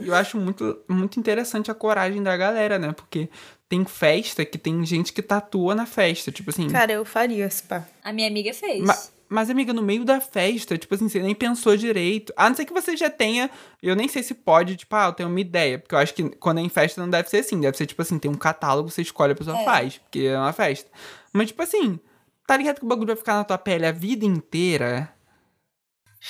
Eu 0.00 0.14
acho 0.14 0.36
muito, 0.36 0.76
muito 0.88 1.18
interessante 1.20 1.70
a 1.70 1.74
coragem 1.74 2.20
da 2.22 2.36
galera, 2.36 2.78
né? 2.78 2.92
Porque 2.92 3.28
tem 3.68 3.84
festa 3.84 4.44
que 4.44 4.58
tem 4.58 4.84
gente 4.84 5.12
que 5.12 5.22
tatua 5.22 5.74
na 5.74 5.86
festa. 5.86 6.32
Tipo 6.32 6.50
assim. 6.50 6.68
Cara, 6.68 6.92
eu 6.92 7.04
faria, 7.04 7.48
se 7.48 7.62
pá. 7.62 7.86
A 8.02 8.12
minha 8.12 8.26
amiga 8.28 8.52
fez. 8.52 8.82
ma- 8.82 8.98
Mas, 9.28 9.50
amiga, 9.50 9.72
no 9.74 9.82
meio 9.82 10.04
da 10.04 10.20
festa, 10.20 10.78
tipo 10.78 10.94
assim, 10.94 11.08
você 11.08 11.20
nem 11.20 11.34
pensou 11.34 11.76
direito. 11.76 12.32
A 12.36 12.48
não 12.48 12.56
ser 12.56 12.64
que 12.64 12.72
você 12.72 12.96
já 12.96 13.10
tenha. 13.10 13.50
Eu 13.82 13.94
nem 13.94 14.08
sei 14.08 14.22
se 14.22 14.32
pode, 14.34 14.74
tipo, 14.76 14.96
ah, 14.96 15.06
eu 15.06 15.12
tenho 15.12 15.28
uma 15.28 15.40
ideia. 15.40 15.78
Porque 15.78 15.94
eu 15.94 15.98
acho 15.98 16.14
que 16.14 16.30
quando 16.36 16.58
é 16.58 16.62
em 16.62 16.68
festa 16.70 17.00
não 17.00 17.10
deve 17.10 17.28
ser 17.28 17.38
assim. 17.38 17.60
Deve 17.60 17.76
ser, 17.76 17.86
tipo 17.86 18.00
assim, 18.00 18.18
tem 18.18 18.30
um 18.30 18.34
catálogo, 18.34 18.90
você 18.90 19.02
escolhe, 19.02 19.32
a 19.32 19.36
pessoa 19.36 19.58
É. 19.60 19.64
faz. 19.64 19.98
Porque 19.98 20.20
é 20.20 20.38
uma 20.38 20.52
festa. 20.52 20.90
Mas, 21.32 21.48
tipo 21.48 21.62
assim, 21.62 22.00
tá 22.46 22.56
ligado 22.56 22.78
que 22.78 22.84
o 22.84 22.88
bagulho 22.88 23.08
vai 23.08 23.16
ficar 23.16 23.34
na 23.34 23.44
tua 23.44 23.58
pele 23.58 23.84
a 23.84 23.92
vida 23.92 24.24
inteira? 24.24 25.12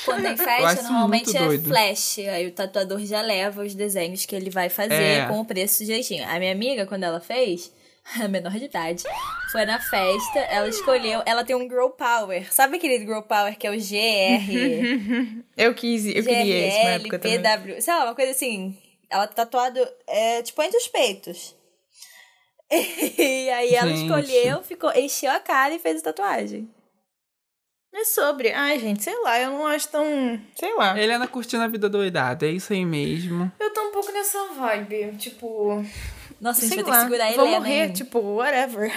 Quando 0.04 0.26
Eu 0.26 0.36
festa, 0.36 0.82
normalmente 0.82 1.34
é 1.36 1.40
doido. 1.44 1.68
flash. 1.68 2.18
Aí 2.18 2.46
o 2.46 2.52
tatuador 2.52 3.00
já 3.00 3.22
leva 3.22 3.62
os 3.62 3.74
desenhos 3.74 4.26
que 4.26 4.36
ele 4.36 4.50
vai 4.50 4.68
fazer 4.68 4.92
É. 4.94 5.26
com 5.26 5.40
o 5.40 5.44
preço 5.44 5.84
direitinho. 5.84 6.28
A 6.28 6.38
minha 6.38 6.52
amiga, 6.52 6.84
quando 6.84 7.04
ela 7.04 7.20
fez, 7.20 7.72
menor 8.28 8.52
de 8.52 8.64
idade, 8.64 9.04
foi 9.52 9.64
na 9.64 9.78
festa, 9.78 10.38
ela 10.40 10.68
escolheu. 10.68 11.22
Ela 11.26 11.44
tem 11.44 11.56
um 11.56 11.66
Grow 11.68 11.90
Power. 11.90 12.52
Sabe 12.52 12.76
aquele 12.76 12.98
Grow 13.04 13.22
Power 13.22 13.56
que 13.56 13.66
é 13.66 13.70
o 13.70 13.74
GR? 13.74 15.44
Eu 15.56 15.74
quis, 15.74 16.06
eu 16.06 16.22
queria 16.22 16.68
esse 16.68 16.78
na 16.78 16.84
GRL, 16.84 17.00
época 17.00 17.18
também. 17.18 17.42
PW, 17.42 17.80
sei 17.82 17.94
lá, 17.94 18.04
uma 18.04 18.14
coisa 18.14 18.30
assim. 18.30 18.76
Ela 19.10 19.26
tá 19.26 19.34
tatuado, 19.44 19.80
é, 20.06 20.42
tipo, 20.42 20.62
entre 20.62 20.78
os 20.78 20.88
peitos. 20.88 21.56
E 22.70 23.48
aí 23.50 23.74
ela 23.74 23.88
Gente. 23.88 24.04
escolheu, 24.04 24.62
ficou, 24.62 24.92
encheu 24.92 25.30
a 25.30 25.40
cara 25.40 25.74
e 25.74 25.78
fez 25.78 26.00
a 26.00 26.04
tatuagem. 26.04 26.68
É 27.94 28.04
sobre. 28.04 28.52
Ai, 28.52 28.78
gente, 28.78 29.02
sei 29.02 29.18
lá, 29.22 29.40
eu 29.40 29.50
não 29.50 29.66
acho 29.66 29.88
tão. 29.88 30.38
Sei 30.54 30.74
lá. 30.74 31.00
Helena 31.00 31.26
curtindo 31.26 31.62
a 31.62 31.68
vida 31.68 31.88
doidada, 31.88 32.46
é 32.46 32.50
isso 32.50 32.72
aí 32.72 32.84
mesmo. 32.84 33.50
Eu 33.58 33.72
tô 33.72 33.88
um 33.88 33.92
pouco 33.92 34.12
nessa 34.12 34.38
vibe. 34.48 35.16
Tipo. 35.16 35.82
Nossa, 36.40 36.60
a 36.60 36.62
gente 36.62 36.74
sei 36.74 36.82
vai 36.82 36.84
ter 36.84 36.90
lá. 36.90 36.96
que 36.98 37.04
segurar 37.04 37.24
a 37.26 37.32
Vou 37.32 37.46
Helena, 37.46 37.60
morrer, 37.60 37.86
hein? 37.86 37.92
tipo, 37.92 38.18
whatever. 38.20 38.92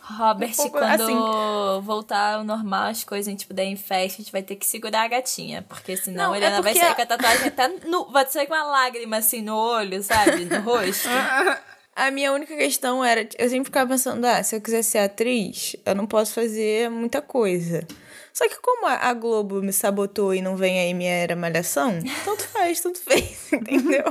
Robert, 0.00 0.52
um 0.60 0.68
quando 0.70 0.84
assim. 1.02 1.82
voltar 1.82 2.34
ao 2.34 2.44
normal 2.44 2.88
as 2.88 3.04
coisas, 3.04 3.26
a 3.28 3.30
gente 3.30 3.46
puder 3.46 3.64
ir 3.64 3.68
em 3.72 3.76
festa, 3.76 4.20
a 4.20 4.22
gente 4.22 4.32
vai 4.32 4.42
ter 4.42 4.56
que 4.56 4.66
segurar 4.66 5.02
a 5.04 5.08
gatinha. 5.08 5.62
Porque 5.68 5.96
senão 5.96 6.26
Não, 6.26 6.32
a 6.32 6.38
é 6.38 6.60
vai 6.62 6.74
sair 6.74 6.88
a- 6.90 6.94
com 6.94 7.02
a 7.02 7.06
tatuagem 7.06 7.46
até 7.48 7.68
no, 7.86 8.10
Vai 8.12 8.26
sair 8.26 8.46
com 8.46 8.54
uma 8.54 8.64
lágrima 8.64 9.16
assim 9.18 9.40
no 9.42 9.56
olho, 9.56 10.02
sabe? 10.02 10.44
No 10.44 10.60
rosto. 10.60 11.08
A 11.96 12.10
minha 12.10 12.32
única 12.32 12.56
questão 12.56 13.04
era, 13.04 13.28
eu 13.36 13.48
sempre 13.50 13.64
ficava 13.66 13.90
pensando, 13.90 14.24
ah, 14.24 14.42
se 14.42 14.56
eu 14.56 14.60
quiser 14.60 14.82
ser 14.82 14.98
atriz, 14.98 15.76
eu 15.84 15.94
não 15.94 16.06
posso 16.06 16.32
fazer 16.32 16.88
muita 16.88 17.20
coisa. 17.20 17.86
Só 18.32 18.48
que 18.48 18.56
como 18.62 18.86
a 18.86 18.94
a 19.08 19.12
Globo 19.12 19.60
me 19.60 19.72
sabotou 19.72 20.32
e 20.32 20.40
não 20.40 20.56
vem 20.56 20.78
aí 20.80 20.94
minha 20.94 21.10
era 21.12 21.36
malhação, 21.36 21.98
tanto 22.24 22.44
faz, 22.48 22.80
tanto 22.80 23.00
fez, 23.02 23.52
entendeu? 23.52 24.04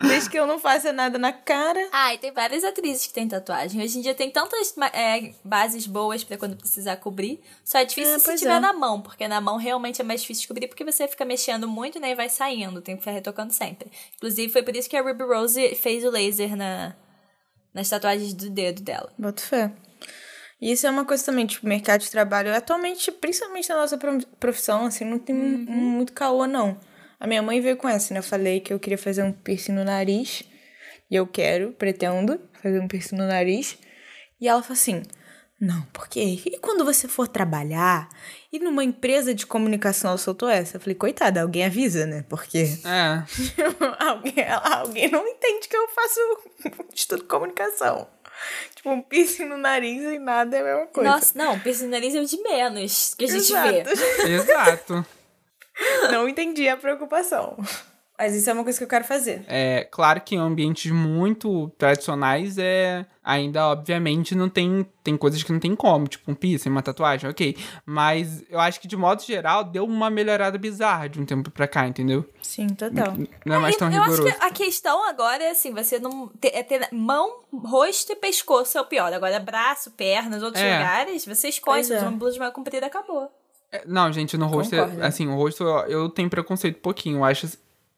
Desde 0.00 0.28
que 0.30 0.38
eu 0.38 0.46
não 0.46 0.58
faça 0.58 0.92
nada 0.92 1.18
na 1.18 1.32
cara. 1.32 1.88
Ah, 1.92 2.12
e 2.14 2.18
tem 2.18 2.32
várias 2.32 2.64
atrizes 2.64 3.06
que 3.06 3.12
têm 3.12 3.28
tatuagem. 3.28 3.82
Hoje 3.82 3.98
em 3.98 4.02
dia 4.02 4.14
tem 4.14 4.30
tantas 4.30 4.74
é, 4.92 5.32
bases 5.44 5.86
boas 5.86 6.24
pra 6.24 6.36
quando 6.36 6.56
precisar 6.56 6.96
cobrir. 6.96 7.40
Só 7.64 7.78
é 7.78 7.84
difícil 7.84 8.14
É, 8.14 8.18
se 8.18 8.36
tiver 8.36 8.56
é. 8.56 8.60
na 8.60 8.72
mão, 8.72 9.00
porque 9.00 9.26
na 9.28 9.40
mão 9.40 9.56
realmente 9.56 10.00
é 10.00 10.04
mais 10.04 10.20
difícil 10.22 10.42
de 10.42 10.48
cobrir, 10.48 10.68
porque 10.68 10.84
você 10.84 11.06
fica 11.08 11.24
mexendo 11.24 11.66
muito 11.68 11.98
né, 12.00 12.10
e 12.10 12.14
vai 12.14 12.28
saindo. 12.28 12.80
Tem 12.82 12.96
que 12.96 13.02
ficar 13.02 13.12
retocando 13.12 13.52
sempre. 13.52 13.90
Inclusive, 14.16 14.52
foi 14.52 14.62
por 14.62 14.74
isso 14.74 14.88
que 14.90 14.96
a 14.96 15.02
Ruby 15.02 15.24
Rose 15.24 15.74
fez 15.76 16.04
o 16.04 16.10
laser 16.10 16.56
na, 16.56 16.94
nas 17.72 17.88
tatuagens 17.88 18.34
do 18.34 18.50
dedo 18.50 18.82
dela. 18.82 19.12
Boto 19.18 19.42
fé. 19.42 19.72
E 20.60 20.72
isso 20.72 20.86
é 20.86 20.90
uma 20.90 21.04
coisa 21.04 21.24
também, 21.24 21.46
tipo, 21.46 21.66
mercado 21.66 22.00
de 22.00 22.10
trabalho. 22.10 22.54
Atualmente, 22.54 23.10
principalmente 23.12 23.68
na 23.68 23.76
nossa 23.76 23.98
pro- 23.98 24.24
profissão, 24.40 24.86
assim, 24.86 25.04
não 25.04 25.18
tem 25.18 25.34
Uhum. 25.34 25.64
muito 25.66 26.12
caô, 26.12 26.46
não. 26.46 26.78
A 27.24 27.26
minha 27.26 27.40
mãe 27.40 27.58
veio 27.58 27.78
com 27.78 27.88
essa, 27.88 28.12
né? 28.12 28.20
Eu 28.20 28.22
falei 28.22 28.60
que 28.60 28.70
eu 28.70 28.78
queria 28.78 28.98
fazer 28.98 29.22
um 29.22 29.32
piercing 29.32 29.72
no 29.72 29.82
nariz. 29.82 30.44
E 31.10 31.16
eu 31.16 31.26
quero, 31.26 31.72
pretendo, 31.72 32.38
fazer 32.62 32.78
um 32.78 32.86
piercing 32.86 33.16
no 33.16 33.26
nariz. 33.26 33.78
E 34.38 34.46
ela 34.46 34.60
falou 34.60 34.74
assim: 34.74 35.02
Não, 35.58 35.80
porque 35.90 36.20
e 36.20 36.58
quando 36.58 36.84
você 36.84 37.08
for 37.08 37.26
trabalhar 37.26 38.10
e 38.52 38.58
numa 38.58 38.84
empresa 38.84 39.34
de 39.34 39.46
comunicação 39.46 40.12
eu 40.12 40.18
soltou 40.18 40.50
essa? 40.50 40.76
Eu 40.76 40.80
falei, 40.82 40.94
coitada, 40.94 41.40
alguém 41.40 41.64
avisa, 41.64 42.04
né? 42.04 42.26
Porque 42.28 42.58
É. 42.84 43.22
alguém, 44.04 44.34
alguém 44.46 45.10
não 45.10 45.26
entende 45.26 45.66
que 45.66 45.76
eu 45.78 45.88
faço 45.88 46.20
estudo 46.94 47.24
comunicação. 47.24 48.06
Tipo, 48.74 48.90
um 48.90 49.00
piercing 49.00 49.46
no 49.46 49.56
nariz 49.56 50.02
e 50.02 50.18
nada 50.18 50.58
é 50.58 50.60
a 50.60 50.64
mesma 50.64 50.86
coisa. 50.88 51.08
Nossa, 51.08 51.38
não, 51.38 51.58
piercing 51.58 51.84
no 51.84 51.92
nariz 51.92 52.14
é 52.14 52.20
o 52.20 52.26
de 52.26 52.36
menos 52.42 53.14
que 53.14 53.24
a 53.24 53.28
gente 53.28 53.50
vê. 53.50 54.30
Exato. 54.30 55.06
Não 56.10 56.28
entendi 56.28 56.68
a 56.68 56.76
preocupação. 56.76 57.56
Mas 58.16 58.32
isso 58.36 58.48
é 58.48 58.52
uma 58.52 58.62
coisa 58.62 58.78
que 58.78 58.84
eu 58.84 58.88
quero 58.88 59.04
fazer. 59.04 59.44
É, 59.48 59.88
claro 59.90 60.20
que 60.20 60.36
em 60.36 60.38
ambientes 60.38 60.88
muito 60.92 61.68
tradicionais 61.76 62.56
é 62.58 63.04
ainda 63.24 63.66
obviamente 63.66 64.36
não 64.36 64.48
tem 64.48 64.86
tem 65.02 65.16
coisas 65.16 65.42
que 65.42 65.50
não 65.52 65.58
tem 65.58 65.74
como, 65.74 66.06
tipo 66.06 66.30
um 66.30 66.34
piercing, 66.34 66.68
uma 66.68 66.80
tatuagem, 66.80 67.28
OK. 67.28 67.56
Mas 67.84 68.44
eu 68.48 68.60
acho 68.60 68.80
que 68.80 68.86
de 68.86 68.96
modo 68.96 69.20
geral 69.20 69.64
deu 69.64 69.84
uma 69.84 70.10
melhorada 70.10 70.56
bizarra 70.56 71.08
de 71.08 71.20
um 71.20 71.26
tempo 71.26 71.50
pra 71.50 71.66
cá, 71.66 71.88
entendeu? 71.88 72.24
Sim, 72.40 72.68
total. 72.68 73.14
Não 73.44 73.56
é 73.56 73.58
mais 73.58 73.74
tão 73.74 73.88
eu 73.90 74.00
rigoroso. 74.00 74.28
acho 74.28 74.38
que 74.38 74.44
a 74.44 74.50
questão 74.50 75.08
agora 75.08 75.42
é 75.42 75.50
assim, 75.50 75.72
você 75.74 75.98
não 75.98 76.28
ter, 76.40 76.52
é 76.54 76.62
ter 76.62 76.86
mão, 76.92 77.40
rosto 77.52 78.12
e 78.12 78.16
pescoço 78.16 78.78
é 78.78 78.80
o 78.80 78.86
pior. 78.86 79.12
Agora 79.12 79.40
braço, 79.40 79.90
pernas, 79.90 80.40
outros 80.40 80.62
É. 80.62 80.72
lugares, 80.78 81.26
você 81.26 81.48
escolhe, 81.48 81.78
Pois 81.78 81.86
se 81.88 81.94
é. 81.94 81.96
usa 81.96 82.06
uma 82.08 82.16
blusa 82.16 82.38
mais 82.38 82.52
comprida, 82.54 82.86
acabou. 82.86 83.28
É, 83.74 83.82
Não, 83.86 84.12
gente, 84.12 84.36
no 84.36 84.46
rosto, 84.46 84.74
é- 84.74 85.06
assim, 85.06 85.26
o 85.26 85.34
rosto 85.34 85.64
eu, 85.64 85.78
eu 85.86 86.08
tenho 86.08 86.30
preconceito 86.30 86.76
um 86.76 86.80
pouquinho. 86.80 87.18
Eu 87.18 87.24
acho. 87.24 87.48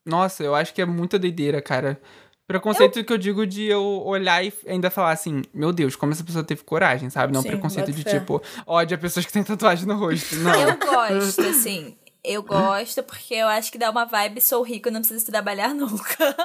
Nossa, 0.05 0.43
eu 0.43 0.55
acho 0.55 0.73
que 0.73 0.81
é 0.81 0.87
muita 0.87 1.19
doideira, 1.19 1.61
cara. 1.61 2.01
Preconceito 2.47 3.03
que 3.03 3.13
eu 3.13 3.19
digo 3.19 3.45
de 3.45 3.65
eu 3.65 3.83
olhar 4.05 4.45
e 4.45 4.53
ainda 4.69 4.89
falar 4.89 5.11
assim, 5.11 5.43
meu 5.53 5.73
Deus, 5.73 5.97
como 5.97 6.13
essa 6.13 6.23
pessoa 6.23 6.45
teve 6.45 6.63
coragem, 6.63 7.11
sabe? 7.11 7.33
Não 7.33 7.43
Sim, 7.43 7.49
preconceito 7.49 7.91
de 7.91 8.05
fé. 8.05 8.21
tipo, 8.21 8.41
ódio 8.65 8.95
a 8.95 8.99
pessoas 8.99 9.27
que 9.27 9.33
têm 9.33 9.43
tatuagem 9.43 9.85
no 9.85 9.99
rosto. 9.99 10.37
Não. 10.39 10.55
Eu 10.55 10.79
gosto, 10.79 11.41
assim. 11.43 11.97
Eu 12.23 12.43
gosto 12.45 13.03
porque 13.03 13.35
eu 13.35 13.49
acho 13.49 13.71
que 13.71 13.79
dá 13.79 13.91
uma 13.91 14.05
vibe 14.05 14.41
sou 14.41 14.63
rico, 14.63 14.91
não 14.91 15.01
preciso 15.01 15.27
trabalhar 15.27 15.69
nunca. 15.75 16.37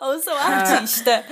Ou 0.00 0.18
sou 0.20 0.32
artista. 0.34 1.24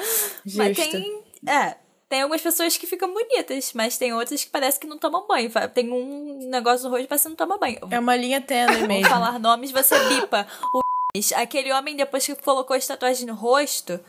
Mas 0.56 0.76
Justo. 0.76 0.90
tem. 0.92 1.22
É. 1.46 1.76
Tem 2.08 2.22
algumas 2.22 2.40
pessoas 2.40 2.76
que 2.76 2.86
ficam 2.86 3.12
bonitas, 3.12 3.72
mas 3.74 3.98
tem 3.98 4.14
outras 4.14 4.42
que 4.42 4.50
parece 4.50 4.80
que 4.80 4.86
não 4.86 4.96
tomam 4.96 5.26
banho. 5.26 5.50
Tem 5.74 5.90
um 5.92 6.48
negócio 6.48 6.84
no 6.84 6.90
rosto 6.90 7.02
que 7.02 7.08
parece 7.08 7.24
que 7.24 7.28
não 7.28 7.36
toma 7.36 7.58
banho. 7.58 7.78
É 7.90 7.98
uma 7.98 8.16
linha 8.16 8.40
tênue 8.40 8.78
Vou 8.78 8.88
mesmo. 8.88 9.08
falar 9.08 9.38
nomes, 9.38 9.70
você 9.70 9.94
bipa. 10.08 10.46
O 10.72 10.80
aquele 11.36 11.72
homem, 11.72 11.96
depois 11.96 12.24
que 12.24 12.34
colocou 12.36 12.76
as 12.76 12.86
tatuagens 12.86 13.26
no 13.26 13.34
rosto, 13.34 14.00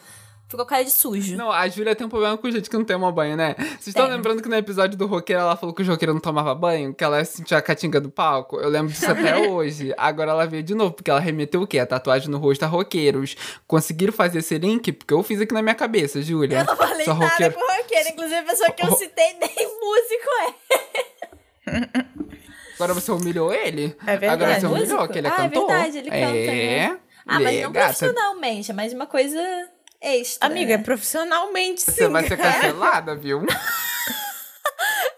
ficou 0.49 0.65
cara 0.65 0.83
de 0.83 0.91
sujo. 0.91 1.37
Não, 1.37 1.51
a 1.51 1.67
Júlia 1.69 1.95
tem 1.95 2.05
um 2.07 2.09
problema 2.09 2.37
com 2.37 2.49
gente 2.51 2.69
que 2.69 2.75
não 2.75 2.83
toma 2.83 3.11
banho, 3.11 3.37
né? 3.37 3.55
Vocês 3.57 3.87
estão 3.87 4.05
Tem. 4.07 4.15
lembrando 4.15 4.41
que 4.41 4.49
no 4.49 4.55
episódio 4.55 4.97
do 4.97 5.05
roqueiro 5.05 5.41
ela 5.41 5.55
falou 5.55 5.73
que 5.75 5.81
o 5.81 5.85
roqueiro 5.85 6.13
não 6.13 6.19
tomava 6.19 6.53
banho? 6.55 6.93
Que 6.93 7.03
ela 7.03 7.23
sentia 7.23 7.57
a 7.57 7.61
catinga 7.61 8.01
do 8.01 8.09
palco? 8.09 8.57
Eu 8.59 8.67
lembro 8.69 8.91
disso 8.91 9.09
até 9.09 9.37
hoje. 9.47 9.93
Agora 9.97 10.31
ela 10.31 10.45
veio 10.47 10.63
de 10.63 10.73
novo, 10.73 10.91
porque 10.93 11.09
ela 11.11 11.19
remeteu 11.19 11.61
o 11.61 11.67
quê? 11.67 11.79
A 11.79 11.85
tatuagem 11.85 12.29
no 12.29 12.37
rosto 12.39 12.63
a 12.63 12.67
roqueiros. 12.67 13.35
Conseguiram 13.67 14.11
fazer 14.11 14.39
esse 14.39 14.57
link? 14.57 14.91
Porque 14.91 15.13
eu 15.13 15.21
fiz 15.23 15.39
aqui 15.39 15.53
na 15.53 15.61
minha 15.61 15.75
cabeça, 15.75 16.21
Júlia. 16.21 16.59
Eu 16.59 16.65
não 16.65 16.75
falei 16.75 17.05
Só 17.05 17.13
nada 17.13 17.27
roqueiro. 17.31 17.53
com 17.53 17.59
roqueiro. 17.77 18.09
Inclusive, 18.09 18.35
a 18.39 18.43
pessoa 18.43 18.71
que 18.71 18.85
eu 18.85 18.91
citei 18.95 19.33
nem 19.39 19.79
músico 19.79 20.29
é. 21.67 22.09
Agora 22.75 22.93
você 22.93 23.11
humilhou 23.11 23.53
ele? 23.53 23.95
É 24.07 24.15
verdade. 24.17 24.25
Agora 24.43 24.59
você 24.59 24.65
É 24.65 24.69
humilhou, 24.69 24.95
músico? 24.97 25.13
que 25.13 25.19
ele 25.19 25.27
é 25.27 25.31
Ah, 25.31 25.33
é 25.33 25.37
cantor. 25.49 25.67
verdade, 25.67 25.97
ele 25.97 26.09
canta, 26.09 26.25
É. 26.37 26.89
né? 26.89 26.99
Ah, 27.27 27.39
mas 27.39 27.55
é 27.57 27.61
não 27.63 27.71
gata. 27.71 27.85
profissionalmente, 27.93 28.71
é 28.71 28.73
mais 28.73 28.93
uma 28.93 29.05
coisa 29.05 29.39
extra. 30.01 30.47
Amiga, 30.47 30.77
né? 30.77 30.83
profissionalmente 30.83 31.81
sim. 31.81 31.91
Você 31.91 32.07
vai 32.07 32.27
ser 32.27 32.37
cancelada, 32.37 33.15
viu? 33.15 33.39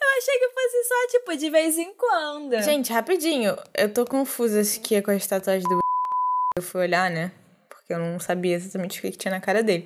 Eu 0.02 0.18
achei 0.18 0.40
que 0.40 0.50
fosse 0.50 0.84
só, 0.88 1.08
tipo, 1.10 1.38
de 1.38 1.50
vez 1.50 1.78
em 1.78 1.94
quando. 1.94 2.62
Gente, 2.62 2.92
rapidinho. 2.92 3.58
Eu 3.74 3.92
tô 3.92 4.06
confusa 4.06 4.62
aqui 4.62 5.02
com 5.02 5.12
as 5.12 5.26
tatuagens 5.26 5.68
do 5.68 5.80
Eu 6.56 6.62
fui 6.62 6.82
olhar, 6.82 7.10
né? 7.10 7.32
Porque 7.70 7.94
eu 7.94 8.00
não 8.00 8.20
sabia 8.20 8.56
exatamente 8.56 9.00
o 9.00 9.02
que, 9.02 9.12
que 9.12 9.18
tinha 9.18 9.32
na 9.32 9.40
cara 9.40 9.64
dele. 9.64 9.86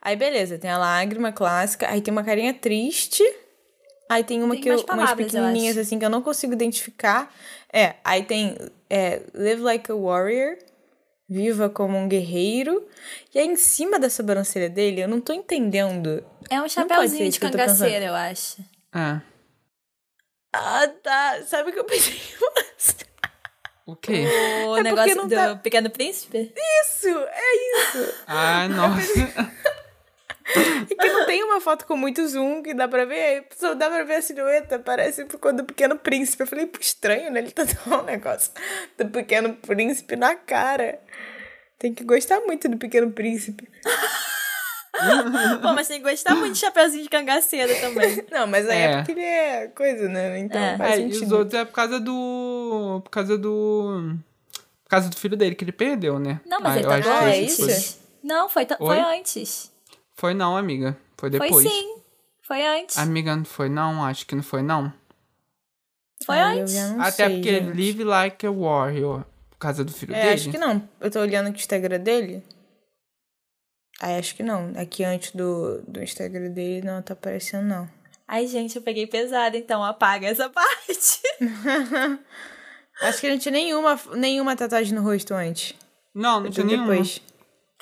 Aí, 0.00 0.16
beleza, 0.16 0.56
tem 0.56 0.70
a 0.70 0.78
lágrima 0.78 1.32
clássica, 1.32 1.90
aí 1.90 2.00
tem 2.00 2.12
uma 2.12 2.22
carinha 2.22 2.54
triste. 2.54 3.22
Aí 4.08 4.22
tem 4.22 4.42
uma 4.42 4.54
Tem 4.54 4.62
que 4.62 4.68
eu, 4.68 4.74
umas 4.74 4.82
palavras, 4.84 5.10
eu 5.10 5.26
pequenininhas 5.26 5.76
assim 5.76 5.98
que 5.98 6.04
eu 6.04 6.10
não 6.10 6.22
consigo 6.22 6.52
identificar. 6.52 7.34
É, 7.72 7.96
aí 8.04 8.22
tem 8.22 8.56
é, 8.88 9.20
Live 9.34 9.62
Like 9.62 9.90
a 9.90 9.94
Warrior, 9.94 10.56
Viva 11.28 11.68
como 11.68 11.96
um 11.98 12.08
guerreiro. 12.08 12.86
E 13.34 13.38
aí 13.38 13.46
em 13.46 13.56
cima 13.56 13.98
da 13.98 14.08
sobrancelha 14.08 14.68
dele, 14.70 15.02
eu 15.02 15.08
não 15.08 15.20
tô 15.20 15.32
entendendo. 15.32 16.24
É 16.48 16.60
um 16.62 16.68
chapéuzinho 16.68 17.30
de 17.30 17.38
que 17.40 17.46
eu 17.46 17.50
eu 18.06 18.14
acho. 18.14 18.62
É. 18.94 19.20
Ah, 20.54 20.88
tá. 21.02 21.42
Sabe 21.44 21.70
o 21.70 21.72
que 21.72 21.78
eu 21.78 21.84
pensei? 21.84 22.18
O 23.84 23.94
quê? 23.94 24.24
O 24.66 24.76
É 24.78 24.82
negócio 24.82 25.14
do 25.28 25.28
tá- 25.28 25.56
Pequeno 25.56 25.88
Príncipe? 25.90 26.52
isso, 26.82 27.08
é 27.08 27.56
isso. 27.78 28.14
Ah, 28.26 28.66
nossa. 28.68 29.12
E 30.88 30.94
que 30.94 31.08
não 31.08 31.26
tem 31.26 31.42
uma 31.42 31.60
foto 31.60 31.84
com 31.86 31.96
muito 31.96 32.26
zoom 32.28 32.62
que 32.62 32.72
dá 32.72 32.86
pra 32.86 33.04
ver. 33.04 33.46
Só 33.58 33.74
dá 33.74 33.88
pra 33.90 34.04
ver 34.04 34.14
a 34.16 34.22
silhueta. 34.22 34.78
Parece 34.78 35.24
quando 35.40 35.58
do 35.58 35.64
Pequeno 35.64 35.96
Príncipe. 35.98 36.42
Eu 36.42 36.46
falei, 36.46 36.66
pô, 36.66 36.78
estranho, 36.80 37.30
né? 37.32 37.40
Ele 37.40 37.50
tá 37.50 37.64
dando 37.84 38.02
um 38.02 38.04
negócio 38.04 38.52
do 38.96 39.08
Pequeno 39.08 39.54
Príncipe 39.54 40.14
na 40.16 40.34
cara. 40.36 41.00
Tem 41.78 41.92
que 41.92 42.04
gostar 42.04 42.40
muito 42.40 42.68
do 42.68 42.76
Pequeno 42.76 43.10
Príncipe. 43.10 43.68
Pô, 45.60 45.72
mas 45.74 45.88
tem 45.88 46.00
que 46.02 46.08
gostar 46.08 46.34
muito 46.34 46.54
de 46.54 46.58
Chapeuzinho 46.60 47.02
de 47.02 47.08
Cangaceiro 47.10 47.74
também. 47.80 48.24
Não, 48.32 48.46
mas 48.46 48.66
aí 48.68 48.78
é, 48.78 48.84
É. 48.84 48.96
porque 48.96 49.12
ele 49.12 49.20
é 49.20 49.66
coisa, 49.68 50.08
né? 50.08 50.38
Então 50.38 50.60
É. 50.62 50.78
faz 50.78 50.92
É, 50.94 51.00
e 51.02 51.08
os 51.10 51.32
outros 51.32 51.54
é 51.60 51.64
por 51.64 51.72
causa 51.74 52.00
do. 52.00 53.00
Por 53.04 53.10
causa 53.10 53.36
do. 53.36 54.14
Por 54.84 54.88
causa 54.90 55.10
do 55.10 55.16
filho 55.16 55.36
dele 55.36 55.54
que 55.54 55.64
ele 55.64 55.72
perdeu, 55.72 56.18
né? 56.18 56.40
Não, 56.46 56.60
mas 56.60 56.76
Ah, 56.76 56.78
ele 56.78 56.86
eu 56.86 56.92
acho 56.92 57.02
tatuou 57.02 57.18
que 57.30 57.36
é 57.36 57.40
antes. 57.42 57.58
isso? 57.58 57.98
Não, 58.22 58.48
foi, 58.48 58.66
foi 58.78 58.98
antes. 59.00 59.72
Foi 60.16 60.34
não, 60.34 60.56
amiga. 60.56 60.96
Foi 61.16 61.30
depois. 61.30 61.50
Foi 61.50 61.62
sim. 61.62 61.96
Foi 62.42 62.64
antes. 62.66 62.96
Amiga, 62.98 63.34
não 63.36 63.44
foi 63.44 63.68
não? 63.68 64.04
Acho 64.04 64.26
que 64.26 64.34
não 64.34 64.42
foi 64.42 64.62
não. 64.62 64.92
Foi 66.24 66.38
antes. 66.38 66.76
Até 66.98 67.26
sei, 67.26 67.34
porque 67.36 67.54
gente. 67.60 67.76
Live 67.76 68.04
Like 68.04 68.46
a 68.46 68.50
Warrior. 68.50 69.24
Por 69.50 69.58
causa 69.58 69.84
do 69.84 69.92
filho 69.92 70.14
É, 70.14 70.20
dele. 70.22 70.34
acho 70.34 70.50
que 70.50 70.58
não. 70.58 70.86
Eu 71.00 71.10
tô 71.10 71.20
olhando 71.20 71.48
aqui 71.48 71.58
o 71.58 71.60
Instagram 71.60 72.00
dele. 72.00 72.42
Ah, 74.00 74.16
acho 74.18 74.34
que 74.36 74.42
não. 74.42 74.72
Aqui 74.76 75.02
antes 75.04 75.32
do, 75.32 75.80
do 75.88 76.02
Instagram 76.02 76.50
dele 76.50 76.86
não 76.86 77.00
tá 77.02 77.14
aparecendo, 77.14 77.66
não. 77.66 77.88
Ai, 78.28 78.46
gente, 78.46 78.76
eu 78.76 78.82
peguei 78.82 79.06
pesado, 79.06 79.56
então 79.56 79.82
apaga 79.84 80.26
essa 80.26 80.48
parte. 80.50 81.20
Acho 83.02 83.20
que 83.20 83.28
não 83.28 83.38
tinha 83.38 83.52
nenhuma, 83.52 83.98
nenhuma 84.14 84.56
tatuagem 84.56 84.94
no 84.94 85.02
rosto 85.02 85.32
antes. 85.34 85.74
Não, 86.14 86.40
não 86.40 86.50
tinha 86.50 86.64
vi 86.66 86.72
nenhuma. 86.76 86.94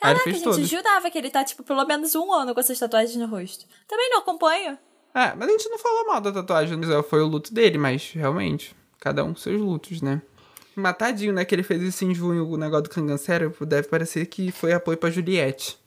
Depois. 0.05 0.07
Aí 0.07 0.11
ele 0.13 0.19
Caraca, 0.19 0.25
fez 0.25 0.37
gente, 0.37 0.45
todas. 0.45 0.69
jurava 0.69 1.11
que 1.11 1.19
ele 1.19 1.31
tá, 1.31 1.45
tipo, 1.45 1.63
pelo 1.63 1.85
menos 1.85 2.15
um 2.15 2.33
ano 2.33 2.53
com 2.55 2.61
essas 2.61 2.79
tatuagens 2.79 3.17
no 3.17 3.27
rosto. 3.27 3.67
Também 3.89 4.09
não 4.11 4.19
acompanho. 4.19 4.79
É, 5.15 5.33
mas 5.35 5.49
a 5.49 5.53
gente 5.53 5.69
não 5.69 5.79
falou 5.79 6.07
mal 6.07 6.21
da 6.21 6.33
tatuagem. 6.33 6.77
né? 6.77 7.03
Foi 7.03 7.21
o 7.23 7.27
luto 7.27 7.53
dele, 7.55 7.79
mas 7.79 8.11
realmente, 8.13 8.75
cada 9.01 9.25
um 9.25 9.29
com 9.33 9.39
seus 9.41 9.61
lutos, 9.61 10.03
né? 10.03 10.21
Matadinho, 10.77 11.33
né? 11.33 11.45
Que 11.45 11.55
ele 11.55 11.63
fez 11.63 11.81
isso 11.83 12.05
em 12.05 12.15
junho, 12.15 12.49
o 12.49 12.57
negócio 12.57 12.85
do 12.85 12.91
cangaceiro. 12.91 13.55
Deve 13.61 13.87
parecer 13.89 14.27
que 14.27 14.51
foi 14.51 14.73
apoio 14.73 14.99
pra 14.99 15.11
Juliette. 15.11 15.79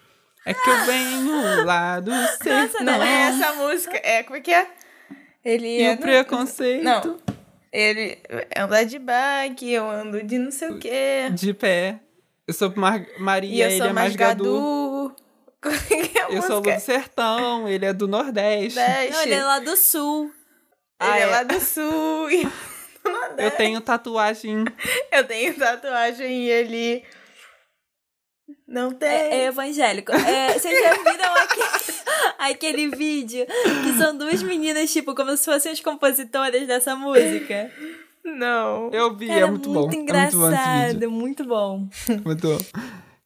É 0.46 0.54
que 0.54 0.70
eu 0.70 0.86
venho 0.86 1.66
lá 1.66 2.00
do 2.00 2.12
ser. 2.42 2.84
Não 2.84 3.04
é 3.04 3.30
essa 3.30 3.54
música. 3.56 3.98
É, 4.02 4.24
como 4.24 4.38
é 4.38 4.42
que 4.42 4.52
é? 4.54 4.66
Ele 5.44 5.68
E 5.68 5.82
é. 5.84 5.94
o 5.94 5.98
preconceito 5.98 6.84
Não. 6.84 7.18
Ele 7.72 8.18
anda 8.56 8.84
de 8.86 8.98
bike, 8.98 9.70
eu 9.72 9.90
ando 9.90 10.24
de 10.24 10.38
não 10.38 10.52
sei 10.52 10.70
o 10.70 10.80
quê. 10.80 11.30
de 11.34 11.54
pé. 11.54 12.00
Eu 12.48 12.54
sou 12.54 12.74
Mar 12.76 13.02
E 13.02 13.20
Maria, 13.22 13.66
eu 13.66 13.70
ele 13.72 13.78
sou 13.78 13.88
é 13.88 13.94
mais 13.94 14.16
Gadu. 14.16 15.14
é 15.92 16.08
que 16.08 16.18
é 16.18 16.24
Eu 16.38 16.42
sou 16.44 16.58
música? 16.58 16.76
do 16.76 16.80
sertão, 16.82 17.68
ele 17.68 17.86
é 17.86 17.94
do 17.94 18.08
Nordeste. 18.08 18.80
Não, 18.80 19.22
ele 19.24 19.34
é 19.34 19.44
lá 19.44 19.60
do 19.60 19.76
sul. 19.76 20.26
Ele 20.26 21.12
Ah, 21.12 21.20
é 21.20 21.22
é. 21.24 21.26
lá 21.26 21.44
do 21.44 21.60
sul. 21.60 22.32
e 22.32 22.44
do 23.04 23.12
Nordeste. 23.12 23.42
Eu 23.44 23.52
tenho 23.52 23.82
tatuagem. 23.82 24.66
Eu 25.12 25.24
tenho 25.26 25.54
tatuagem 25.56 26.44
e 26.46 26.50
ele. 26.50 27.04
Não 28.66 28.92
tem. 28.94 29.10
É, 29.10 29.36
é 29.40 29.46
evangélico. 29.48 30.12
É, 30.14 30.54
vocês 30.54 30.80
já 30.80 30.94
viram 30.94 31.36
aquele, 31.36 31.98
aquele 32.40 32.88
vídeo 32.96 33.46
que 33.84 33.98
são 33.98 34.18
duas 34.18 34.42
meninas, 34.42 34.92
tipo, 34.92 35.14
como 35.16 35.36
se 35.36 35.44
fossem 35.46 35.72
as 35.72 35.80
compositoras 35.82 36.66
dessa 36.66 36.96
música? 36.96 37.70
Não. 38.36 38.90
Eu 38.92 39.16
vi, 39.16 39.28
Cara, 39.28 39.40
é 39.40 39.46
muito, 39.46 39.72
bom. 39.72 39.90
engraçado, 39.92 41.04
É 41.04 41.08
muito 41.08 41.44
bom 41.46 41.78
muito 41.78 41.94
bom. 42.18 42.22
Muito 42.26 42.48
bom. 42.48 42.58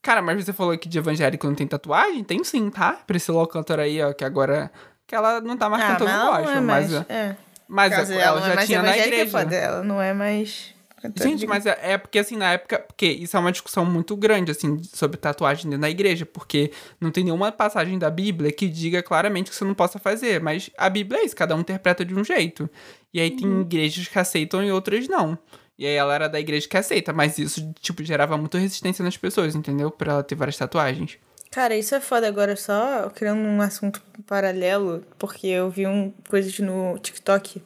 Cara, 0.01 0.21
mas 0.21 0.43
você 0.43 0.51
falou 0.53 0.77
que 0.77 0.89
de 0.89 0.97
evangélico 0.97 1.45
não 1.47 1.53
tem 1.55 1.67
tatuagem? 1.67 2.23
Tem 2.23 2.43
sim, 2.43 2.69
tá? 2.69 2.93
Priscila 3.05 3.39
Alcântara 3.39 3.83
aí, 3.83 4.01
ó, 4.01 4.13
que 4.13 4.23
agora... 4.23 4.71
Que 5.05 5.13
ela 5.15 5.41
não 5.41 5.57
tá 5.57 5.69
mais 5.69 5.83
Ah, 5.83 5.87
cantando 5.89 6.09
ela 6.09 6.37
gospel, 6.39 6.57
é 6.57 6.61
mais. 6.61 6.91
mas... 6.91 7.05
É. 7.09 7.35
Mas 7.67 7.93
Caso 7.95 8.13
ela, 8.13 8.39
é 8.51 8.55
já 8.55 8.65
tinha 8.65 8.81
na 8.81 8.95
é 8.97 9.07
igreja. 9.07 9.31
foda, 9.31 9.55
Ela 9.55 9.83
não 9.83 10.01
é 10.01 10.13
mais. 10.13 10.73
cantora 11.01 11.29
Gente, 11.29 11.39
de- 11.39 11.47
mas 11.47 11.65
é, 11.65 11.77
é 11.81 11.97
porque 11.97 12.19
assim, 12.19 12.35
na 12.35 12.51
época, 12.53 12.79
porque 12.79 13.05
isso 13.05 13.37
é 13.37 13.39
uma 13.39 13.51
discussão 13.51 13.85
muito 13.85 14.13
grande, 14.17 14.51
assim, 14.51 14.81
sobre 14.83 15.17
tatuagem 15.17 15.65
dentro 15.65 15.79
da 15.81 15.89
igreja, 15.89 16.25
porque 16.25 16.71
não 16.99 17.11
tem 17.11 17.23
nenhuma 17.23 17.49
passagem 17.51 17.97
da 17.97 18.09
Bíblia 18.09 18.51
que 18.51 18.67
diga 18.67 19.01
claramente 19.01 19.49
que 19.49 19.55
você 19.55 19.63
não 19.63 19.73
possa 19.73 19.99
fazer, 19.99 20.41
mas 20.41 20.69
a 20.77 20.89
Bíblia 20.89 21.21
é 21.21 21.25
isso, 21.25 21.35
cada 21.35 21.55
um 21.55 21.61
interpreta 21.61 22.03
de 22.03 22.13
um 22.13 22.23
jeito. 22.25 22.69
E 23.13 23.19
aí 23.19 23.29
Uhum. 23.31 23.35
tem 23.37 23.61
igrejas 23.61 24.07
que 24.07 24.17
aceitam 24.19 24.63
e 24.63 24.71
outras 24.71 25.07
não. 25.07 25.37
E 25.77 25.85
aí 25.85 25.95
ela 25.95 26.13
era 26.13 26.27
da 26.29 26.39
igreja 26.39 26.67
que 26.67 26.77
aceita, 26.77 27.11
mas 27.11 27.37
isso, 27.39 27.73
tipo, 27.79 28.03
gerava 28.03 28.37
muita 28.37 28.57
resistência 28.59 29.03
nas 29.03 29.17
pessoas, 29.17 29.55
entendeu? 29.55 29.89
Pra 29.89 30.13
ela 30.13 30.23
ter 30.23 30.35
várias 30.35 30.55
tatuagens. 30.57 31.17
Cara, 31.49 31.75
isso 31.75 31.93
é 31.95 31.99
foda 31.99 32.27
agora, 32.27 32.55
só 32.55 33.09
criando 33.09 33.39
um 33.41 33.61
assunto 33.61 34.01
paralelo, 34.25 35.03
porque 35.19 35.47
eu 35.47 35.69
vi 35.69 35.85
um 35.87 36.13
coisas 36.29 36.57
no 36.59 36.97
TikTok. 36.99 37.61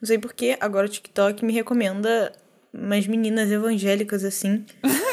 Não 0.00 0.06
sei 0.06 0.18
porquê, 0.18 0.56
agora 0.60 0.86
o 0.86 0.90
TikTok 0.90 1.44
me 1.44 1.52
recomenda 1.52 2.32
umas 2.72 3.06
meninas 3.06 3.50
evangélicas 3.50 4.24
assim. 4.24 4.64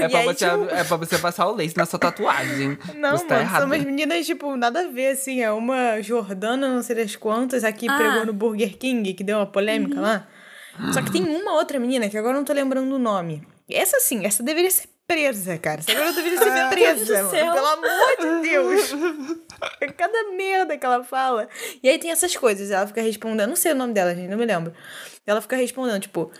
É 0.00 0.06
e 0.06 0.08
pra, 0.08 0.18
aí, 0.20 0.24
você, 0.26 0.48
tipo, 0.50 0.64
é 0.74 0.84
pra 0.84 0.96
você 0.96 1.18
passar 1.18 1.46
o 1.46 1.54
lace 1.54 1.76
na 1.76 1.86
sua 1.86 1.98
tatuagem. 1.98 2.78
Não, 2.96 3.16
você 3.16 3.24
tá 3.26 3.34
mano, 3.36 3.46
errado. 3.46 3.60
são 3.60 3.66
umas 3.66 3.84
meninas, 3.84 4.26
tipo, 4.26 4.56
nada 4.56 4.80
a 4.80 4.88
ver, 4.88 5.08
assim. 5.08 5.42
É 5.42 5.50
uma 5.50 6.00
Jordana, 6.02 6.68
não 6.68 6.82
sei 6.82 6.96
das 6.96 7.16
quantas, 7.16 7.64
aqui 7.64 7.86
Ah. 7.88 7.96
pregou 7.96 8.26
no 8.26 8.32
Burger 8.32 8.76
King, 8.76 9.14
que 9.14 9.24
deu 9.24 9.38
uma 9.38 9.46
polêmica 9.46 10.00
lá. 10.00 10.26
Só 10.92 11.00
que 11.02 11.10
tem 11.10 11.22
uma 11.24 11.52
outra 11.54 11.78
menina, 11.78 12.08
que 12.08 12.18
agora 12.18 12.34
eu 12.34 12.38
não 12.38 12.44
tô 12.44 12.52
lembrando 12.52 12.94
o 12.94 12.98
nome. 12.98 13.42
Essa 13.68 13.98
sim, 14.00 14.24
essa 14.26 14.42
deveria 14.42 14.70
ser 14.70 14.88
presa, 15.06 15.56
cara. 15.58 15.80
Essa 15.80 15.92
agora 15.92 16.12
deveria 16.12 16.38
ser 16.38 16.68
presa, 16.68 17.04
do 17.04 17.12
mano. 17.14 17.30
céu. 17.30 17.52
Pelo 17.52 17.66
amor 17.66 18.16
de 18.42 18.48
Deus. 18.48 18.94
É 19.80 19.86
cada 19.88 20.32
merda 20.36 20.76
que 20.76 20.84
ela 20.84 21.02
fala. 21.02 21.48
E 21.82 21.88
aí 21.88 21.98
tem 21.98 22.10
essas 22.10 22.36
coisas, 22.36 22.70
ela 22.70 22.86
fica 22.86 23.00
respondendo, 23.00 23.48
não 23.48 23.56
sei 23.56 23.72
o 23.72 23.74
nome 23.74 23.94
dela, 23.94 24.14
gente, 24.14 24.28
não 24.28 24.36
me 24.36 24.44
lembro. 24.44 24.72
Ela 25.26 25.40
fica 25.40 25.56
respondendo, 25.56 26.00
tipo, 26.02 26.30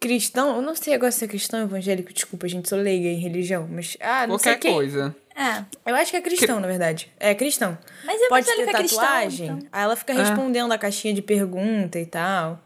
cristão, 0.00 0.56
eu 0.56 0.62
não 0.62 0.74
sei 0.74 0.94
agora 0.94 1.10
se 1.12 1.24
é 1.24 1.28
cristão 1.28 1.60
ou 1.60 1.66
evangélico, 1.66 2.12
desculpa, 2.12 2.46
gente, 2.48 2.68
sou 2.68 2.78
leiga 2.78 3.08
em 3.08 3.18
religião, 3.20 3.68
mas, 3.70 3.96
ah, 4.00 4.26
não 4.26 4.38
sei 4.38 4.52
Qualquer 4.52 4.58
quem. 4.68 4.74
coisa. 4.74 5.16
É. 5.36 5.64
Eu 5.90 5.94
acho 5.94 6.10
que 6.10 6.16
é 6.16 6.20
cristão, 6.20 6.58
na 6.58 6.66
verdade. 6.66 7.12
É 7.18 7.32
cristão. 7.34 7.78
Mas 8.04 8.20
Pode 8.28 8.44
ter 8.46 8.52
evangélico 8.52 8.76
é 8.76 8.78
cristão, 8.80 9.00
tatuagem. 9.04 9.46
então. 9.46 9.68
Aí 9.70 9.82
ela 9.84 9.94
fica 9.96 10.12
respondendo 10.12 10.72
a 10.72 10.78
caixinha 10.78 11.14
de 11.14 11.22
pergunta 11.22 11.98
e 11.98 12.06
tal. 12.06 12.60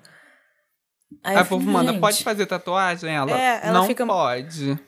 Aí 1.22 1.36
Aí 1.36 1.42
o 1.42 1.46
povo 1.46 1.70
manda, 1.70 1.92
pode 1.98 2.24
fazer 2.24 2.46
tatuagem? 2.46 3.14
Ela, 3.14 3.30
É, 3.38 3.60
ela 3.64 3.78
não 3.80 3.86
fica- 3.86 4.06
pode. 4.06 4.78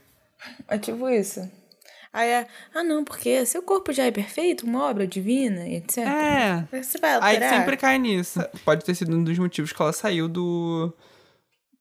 É 0.66 0.78
tipo 0.78 1.08
isso. 1.10 1.40
Aí 2.12 2.28
é, 2.30 2.46
ah 2.74 2.82
não, 2.82 3.04
porque 3.04 3.44
seu 3.44 3.62
corpo 3.62 3.92
já 3.92 4.04
é 4.04 4.10
perfeito, 4.10 4.64
uma 4.64 4.84
obra 4.88 5.06
divina, 5.06 5.66
e 5.68 5.76
etc. 5.76 5.98
É. 5.98 6.82
Você 6.82 6.96
vai 6.98 7.10
Aí 7.10 7.16
alterar? 7.36 7.50
sempre 7.50 7.76
cai 7.76 7.98
nisso. 7.98 8.40
Pode 8.64 8.84
ter 8.84 8.94
sido 8.94 9.14
um 9.16 9.22
dos 9.24 9.38
motivos 9.38 9.72
que 9.72 9.82
ela 9.82 9.92
saiu 9.92 10.28
do. 10.28 10.94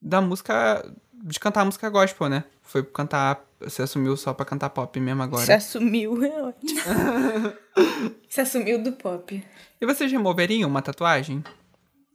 Da 0.04 0.20
música. 0.22 0.84
De 1.26 1.40
cantar 1.40 1.62
a 1.62 1.66
música 1.66 1.90
gospel, 1.90 2.28
né? 2.30 2.44
Foi 2.62 2.84
cantar. 2.84 3.44
Se 3.70 3.82
assumiu 3.82 4.18
só 4.18 4.34
pra 4.34 4.46
cantar 4.46 4.70
pop 4.72 5.00
mesmo 5.00 5.24
agora. 5.24 5.46
Se 5.46 5.54
assumiu, 5.54 6.22
é 6.26 6.44
ótimo. 6.44 6.82
Se 8.28 8.42
assumiu 8.42 8.84
do 8.84 8.92
pop. 8.94 9.42
E 9.80 9.86
vocês 9.86 10.12
removeriam 10.12 10.70
uma 10.70 10.82
tatuagem? 10.82 11.44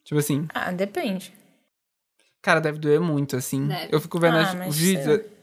Tipo 0.05 0.20
assim, 0.20 0.46
Ah, 0.55 0.70
depende. 0.70 1.33
cara, 2.42 2.61
deve 2.61 2.79
doer 2.79 3.01
muito, 3.01 3.35
assim. 3.37 3.66
Deve. 3.66 3.94
Eu 3.94 4.01
fico 4.01 4.18
vendo 4.20 4.37
Ah, 4.37 4.66
os 4.68 4.77
vídeos. 4.77 5.05
sei 5.05 5.38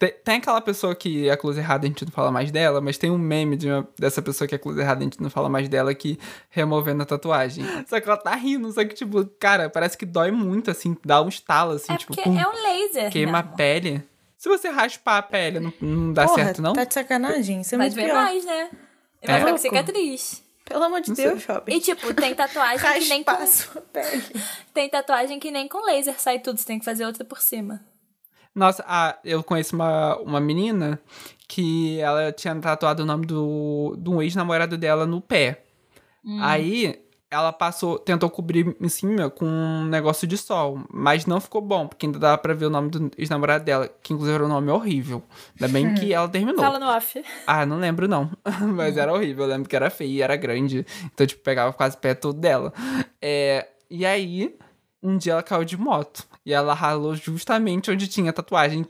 Tem, 0.00 0.12
tem 0.24 0.34
aquela 0.36 0.62
pessoa 0.62 0.94
que 0.94 1.28
é 1.28 1.36
cruz 1.36 1.58
errada, 1.58 1.84
a 1.84 1.88
gente 1.88 2.06
não 2.06 2.10
fala 2.10 2.32
mais 2.32 2.50
dela, 2.50 2.80
mas 2.80 2.96
tem 2.96 3.10
um 3.10 3.18
meme 3.18 3.54
de 3.54 3.68
uma- 3.68 3.86
dessa 3.98 4.22
pessoa 4.22 4.48
que 4.48 4.54
é 4.54 4.58
cruz 4.58 4.78
errada, 4.78 5.00
a 5.00 5.04
gente 5.04 5.20
não 5.22 5.28
fala 5.28 5.46
mais 5.50 5.68
dela, 5.68 5.94
que 5.94 6.18
removendo 6.48 7.02
a 7.02 7.06
tatuagem. 7.06 7.62
Só 7.86 8.00
que 8.00 8.08
ela 8.08 8.16
tá 8.16 8.34
rindo, 8.34 8.72
só 8.72 8.82
que, 8.82 8.94
tipo, 8.94 9.26
cara, 9.38 9.68
parece 9.68 9.98
que 9.98 10.06
dói 10.06 10.30
muito, 10.30 10.70
assim, 10.70 10.96
dá 11.04 11.20
um 11.22 11.28
estalo, 11.28 11.72
assim, 11.72 11.92
É 11.92 11.96
tipo, 11.98 12.14
porque 12.16 12.28
pum, 12.28 12.38
é 12.40 12.46
um 12.48 12.52
laser. 12.62 13.10
queima 13.12 13.40
a 13.40 13.42
pele. 13.42 14.02
Se 14.38 14.48
você 14.48 14.70
raspar 14.70 15.18
a 15.18 15.22
pele, 15.22 15.60
não, 15.60 15.72
não 15.82 16.12
dá 16.14 16.24
Porra, 16.26 16.44
certo, 16.44 16.62
não? 16.62 16.72
tá 16.72 16.84
de 16.84 16.94
sacanagem? 16.94 17.60
Isso 17.60 17.74
é 17.74 17.78
Vai 17.78 17.88
muito 17.88 17.96
ver 17.96 18.06
pior. 18.06 18.14
mais, 18.24 18.42
né? 18.42 18.70
É. 19.20 19.26
vai 19.26 19.38
ficar 19.40 19.50
com 19.52 19.58
cicatriz. 19.58 20.42
Pelo 20.64 20.84
amor 20.84 21.02
de 21.02 21.12
Deus, 21.12 21.44
Robin. 21.44 21.74
E 21.74 21.80
tipo, 21.80 22.14
tem 22.14 22.34
tatuagem 22.34 22.78
que 23.02 23.08
nem 23.10 23.22
com, 23.22 23.32
tem 24.72 24.88
tatuagem 24.88 25.38
que 25.38 25.50
nem 25.50 25.68
com 25.68 25.84
laser 25.84 26.18
sai 26.18 26.38
tudo, 26.38 26.58
você 26.58 26.64
tem 26.66 26.78
que 26.78 26.84
fazer 26.86 27.04
outra 27.04 27.22
por 27.24 27.40
cima. 27.40 27.82
Nossa, 28.54 28.84
ah, 28.86 29.18
eu 29.24 29.42
conheço 29.42 29.74
uma, 29.76 30.16
uma 30.18 30.40
menina 30.40 31.00
que 31.46 31.98
ela 32.00 32.32
tinha 32.32 32.54
tatuado 32.56 33.02
o 33.02 33.06
nome 33.06 33.26
do, 33.26 33.96
de 33.98 34.10
um 34.10 34.20
ex-namorado 34.20 34.76
dela 34.76 35.06
no 35.06 35.20
pé. 35.20 35.64
Aí 36.40 37.00
ela 37.30 37.52
passou, 37.52 37.98
tentou 37.98 38.28
cobrir 38.28 38.76
em 38.80 38.88
cima 38.88 39.30
com 39.30 39.46
um 39.46 39.84
negócio 39.84 40.26
de 40.26 40.36
sol, 40.36 40.80
mas 40.92 41.26
não 41.26 41.40
ficou 41.40 41.62
bom, 41.62 41.86
porque 41.86 42.06
ainda 42.06 42.18
dava 42.18 42.36
pra 42.36 42.52
ver 42.52 42.66
o 42.66 42.70
nome 42.70 42.90
do 42.90 43.10
ex-namorado 43.16 43.64
dela, 43.64 43.88
que 44.02 44.12
inclusive 44.12 44.34
era 44.34 44.44
um 44.44 44.48
nome 44.48 44.68
horrível. 44.70 45.22
Ainda 45.58 45.72
bem 45.72 45.94
que 45.94 46.12
ela 46.12 46.28
terminou. 46.28 46.60
Fala 46.60 46.78
no 46.78 46.86
off. 46.86 47.22
Ah, 47.46 47.64
não 47.64 47.78
lembro 47.78 48.08
não. 48.08 48.30
Mas 48.74 48.96
era 48.96 49.12
horrível. 49.12 49.44
Eu 49.44 49.50
lembro 49.50 49.68
que 49.68 49.76
era 49.76 49.90
feio 49.90 50.22
era 50.24 50.34
grande. 50.36 50.84
Então, 51.04 51.24
tipo, 51.24 51.42
pegava 51.42 51.72
quase 51.72 51.96
o 51.96 52.00
pé 52.00 52.14
todo 52.14 52.38
dela. 52.38 52.72
É, 53.22 53.68
e 53.88 54.04
aí, 54.04 54.56
um 55.02 55.16
dia 55.16 55.32
ela 55.32 55.42
caiu 55.42 55.64
de 55.64 55.76
moto. 55.76 56.26
E 56.44 56.52
ela 56.52 56.74
ralou 56.74 57.14
justamente 57.14 57.90
onde 57.90 58.08
tinha 58.08 58.30
a 58.30 58.34
tatuagem 58.34 58.86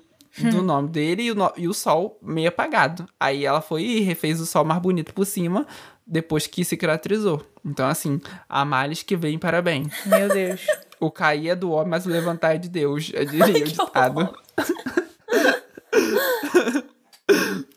do 0.50 0.62
nome 0.62 0.88
dele 0.88 1.24
e 1.24 1.30
o, 1.32 1.34
no- 1.34 1.52
e 1.56 1.66
o 1.66 1.74
sol 1.74 2.16
meio 2.22 2.48
apagado. 2.48 3.04
Aí 3.18 3.44
ela 3.44 3.60
foi 3.60 3.82
e 3.82 4.00
refez 4.00 4.40
o 4.40 4.46
sol 4.46 4.64
mais 4.64 4.80
bonito 4.80 5.12
por 5.12 5.26
cima, 5.26 5.66
depois 6.06 6.46
que 6.46 6.64
cicatrizou. 6.64 7.44
Então, 7.64 7.88
assim, 7.88 8.20
a 8.48 8.64
males 8.64 9.02
que 9.02 9.16
vem, 9.16 9.38
parabéns. 9.38 9.88
Meu 10.06 10.28
Deus. 10.28 10.64
O 11.00 11.10
cair 11.10 11.48
é 11.48 11.56
do 11.56 11.70
homem, 11.72 11.88
mas 11.90 12.06
o 12.06 12.10
levantar 12.10 12.54
é 12.54 12.58
de 12.58 12.68
Deus, 12.68 13.10
eu 13.14 13.24
diria 13.24 13.64
o 13.64 13.66
ditado. 13.66 14.34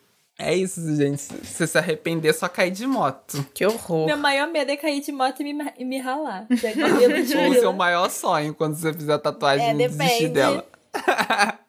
É 0.44 0.54
É 0.54 0.56
isso, 0.56 0.96
gente. 0.96 1.22
Se 1.22 1.34
você 1.46 1.68
se 1.68 1.78
arrepender, 1.78 2.34
só 2.34 2.48
cair 2.48 2.72
de 2.72 2.86
moto. 2.86 3.46
Que 3.54 3.66
horror. 3.66 4.06
Meu 4.06 4.18
maior 4.18 4.48
medo 4.48 4.72
é 4.72 4.78
cair 4.78 5.02
de 5.02 5.12
moto 5.12 5.42
e 5.42 5.54
me, 5.54 5.74
e 5.78 5.86
me 5.86 6.00
ralar. 6.00 6.48
Ou 7.46 7.52
o 7.52 7.54
seu 7.54 7.74
maior 7.74 8.10
sonho 8.10 8.54
quando 8.54 8.76
você 8.76 8.94
fizer 8.94 9.14
a 9.14 9.20
tatuagem 9.20 9.66
É, 9.68 9.74
e 9.74 9.78
desistir 9.88 10.30
depende. 10.30 10.30
dela. 10.30 10.66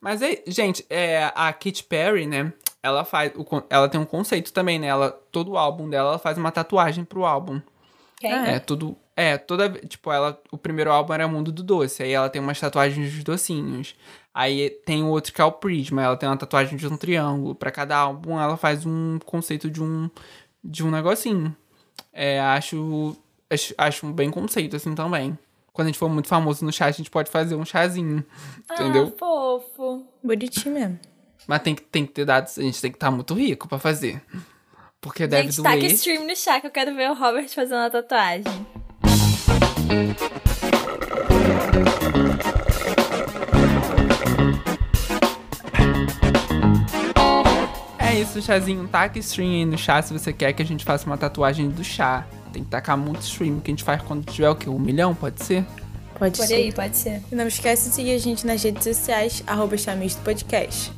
Mas 0.00 0.20
aí, 0.20 0.42
gente, 0.46 0.84
é, 0.90 1.30
a 1.34 1.52
Katy 1.52 1.84
Perry, 1.84 2.26
né? 2.26 2.52
Ela 2.82 3.04
faz. 3.04 3.32
o 3.36 3.44
ela 3.70 3.88
tem 3.88 4.00
um 4.00 4.04
conceito 4.04 4.52
também, 4.52 4.78
né? 4.78 4.88
Ela, 4.88 5.10
todo 5.30 5.52
o 5.52 5.58
álbum 5.58 5.88
dela, 5.88 6.10
ela 6.10 6.18
faz 6.18 6.36
uma 6.36 6.50
tatuagem 6.50 7.04
pro 7.04 7.24
álbum. 7.24 7.60
Quem? 8.18 8.32
É, 8.32 8.58
tudo. 8.58 8.96
É, 9.14 9.38
toda. 9.38 9.68
Tipo, 9.68 10.10
ela. 10.10 10.40
O 10.50 10.58
primeiro 10.58 10.90
álbum 10.90 11.12
era 11.12 11.28
Mundo 11.28 11.52
do 11.52 11.62
Doce. 11.62 12.02
Aí 12.02 12.12
ela 12.12 12.28
tem 12.28 12.42
umas 12.42 12.58
tatuagens 12.58 13.12
dos 13.12 13.22
docinhos. 13.22 13.94
Aí 14.34 14.70
tem 14.86 15.02
o 15.02 15.08
outro 15.08 15.32
que 15.32 15.40
é 15.40 15.44
o 15.44 15.52
Prisma. 15.52 16.02
Ela 16.02 16.16
tem 16.16 16.28
uma 16.28 16.36
tatuagem 16.36 16.76
de 16.76 16.86
um 16.86 16.96
triângulo. 16.96 17.54
Pra 17.54 17.70
cada 17.70 17.96
álbum, 17.96 18.38
ela 18.40 18.56
faz 18.56 18.86
um 18.86 19.18
conceito 19.24 19.70
de 19.70 19.82
um. 19.82 20.08
De 20.64 20.84
um 20.84 20.90
negocinho. 20.90 21.54
É, 22.12 22.40
acho. 22.40 23.16
Acho, 23.50 23.74
acho 23.76 24.06
um 24.06 24.12
bem 24.12 24.30
conceito, 24.30 24.76
assim, 24.76 24.94
também. 24.94 25.36
Quando 25.72 25.86
a 25.86 25.90
gente 25.90 25.98
for 25.98 26.08
muito 26.08 26.28
famoso 26.28 26.64
no 26.64 26.72
chá, 26.72 26.86
a 26.86 26.90
gente 26.90 27.10
pode 27.10 27.30
fazer 27.30 27.54
um 27.54 27.64
chazinho. 27.64 28.24
Entendeu? 28.70 29.12
Ah, 29.14 29.18
fofo. 29.18 30.06
Bonitinho 30.22 30.74
mesmo. 30.74 30.98
Mas 31.46 31.60
tem 31.62 31.74
que, 31.74 31.82
tem 31.82 32.06
que 32.06 32.12
ter 32.12 32.24
dados. 32.24 32.58
A 32.58 32.62
gente 32.62 32.80
tem 32.80 32.90
que 32.90 32.96
estar 32.96 33.10
muito 33.10 33.34
rico 33.34 33.68
pra 33.68 33.78
fazer. 33.78 34.22
Porque 35.00 35.26
deve 35.26 35.50
Gente, 35.50 35.62
taca 35.62 35.78
doer. 35.78 35.92
stream 35.92 36.26
no 36.26 36.36
chá 36.36 36.60
que 36.60 36.66
eu 36.66 36.70
quero 36.70 36.94
ver 36.94 37.10
o 37.10 37.14
Robert 37.14 37.48
fazendo 37.48 37.80
a 37.80 37.90
tatuagem. 37.90 38.44
Isso, 48.22 48.40
chazinho. 48.40 48.88
Taca 48.88 49.18
stream 49.18 49.50
aí 49.50 49.64
no 49.64 49.76
chá 49.76 50.00
se 50.00 50.12
você 50.12 50.32
quer 50.32 50.52
que 50.52 50.62
a 50.62 50.66
gente 50.66 50.84
faça 50.84 51.06
uma 51.06 51.18
tatuagem 51.18 51.68
do 51.68 51.84
chá. 51.84 52.26
Tem 52.52 52.62
que 52.62 52.70
tacar 52.70 52.96
muito 52.96 53.22
stream, 53.22 53.60
que 53.60 53.70
a 53.70 53.72
gente 53.72 53.84
faz 53.84 54.00
quando 54.02 54.24
tiver 54.24 54.48
o 54.48 54.54
quê? 54.54 54.68
Um 54.68 54.78
milhão, 54.78 55.14
pode 55.14 55.42
ser? 55.42 55.64
Pode 56.18 56.38
Por 56.38 56.46
ser. 56.46 56.54
aí, 56.54 56.72
pode 56.72 56.96
ser. 56.96 57.22
E 57.30 57.34
não 57.34 57.46
esquece 57.46 57.88
de 57.88 57.94
seguir 57.94 58.14
a 58.14 58.18
gente 58.18 58.46
nas 58.46 58.62
redes 58.62 58.84
sociais, 58.84 59.42
arroba 59.46 59.74
Podcast. 60.22 60.92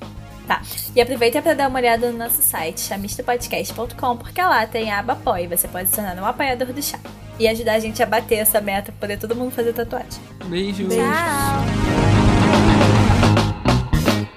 Tá. 0.47 0.61
E 0.95 1.01
aproveita 1.01 1.41
pra 1.41 1.55
dar 1.55 1.69
uma 1.69 1.79
olhada 1.79 2.13
no 2.13 2.19
nosso 2.19 2.43
site, 2.43 2.81
chamistapodcast.com, 2.81 4.17
porque 4.19 4.43
lá 4.43 4.67
tem 4.67 4.91
a 4.91 4.99
aba 4.99 5.15
apoio. 5.15 5.49
Você 5.49 5.67
pode 5.67 5.89
se 5.89 5.95
tornar 5.95 6.15
um 6.17 6.27
apoiador 6.27 6.73
do 6.73 6.83
chá. 6.83 6.99
E 7.39 7.49
ajudar 7.49 7.75
a 7.75 7.79
gente 7.79 8.03
a 8.03 8.07
bater 8.07 8.37
essa 8.37 8.61
meta, 8.61 8.93
poder 8.93 9.19
todo 9.19 9.35
mundo 9.35 9.51
fazer 9.51 9.73
tatuagem. 9.73 10.21
Beijo. 10.47 10.89
Tchau! 10.89 11.65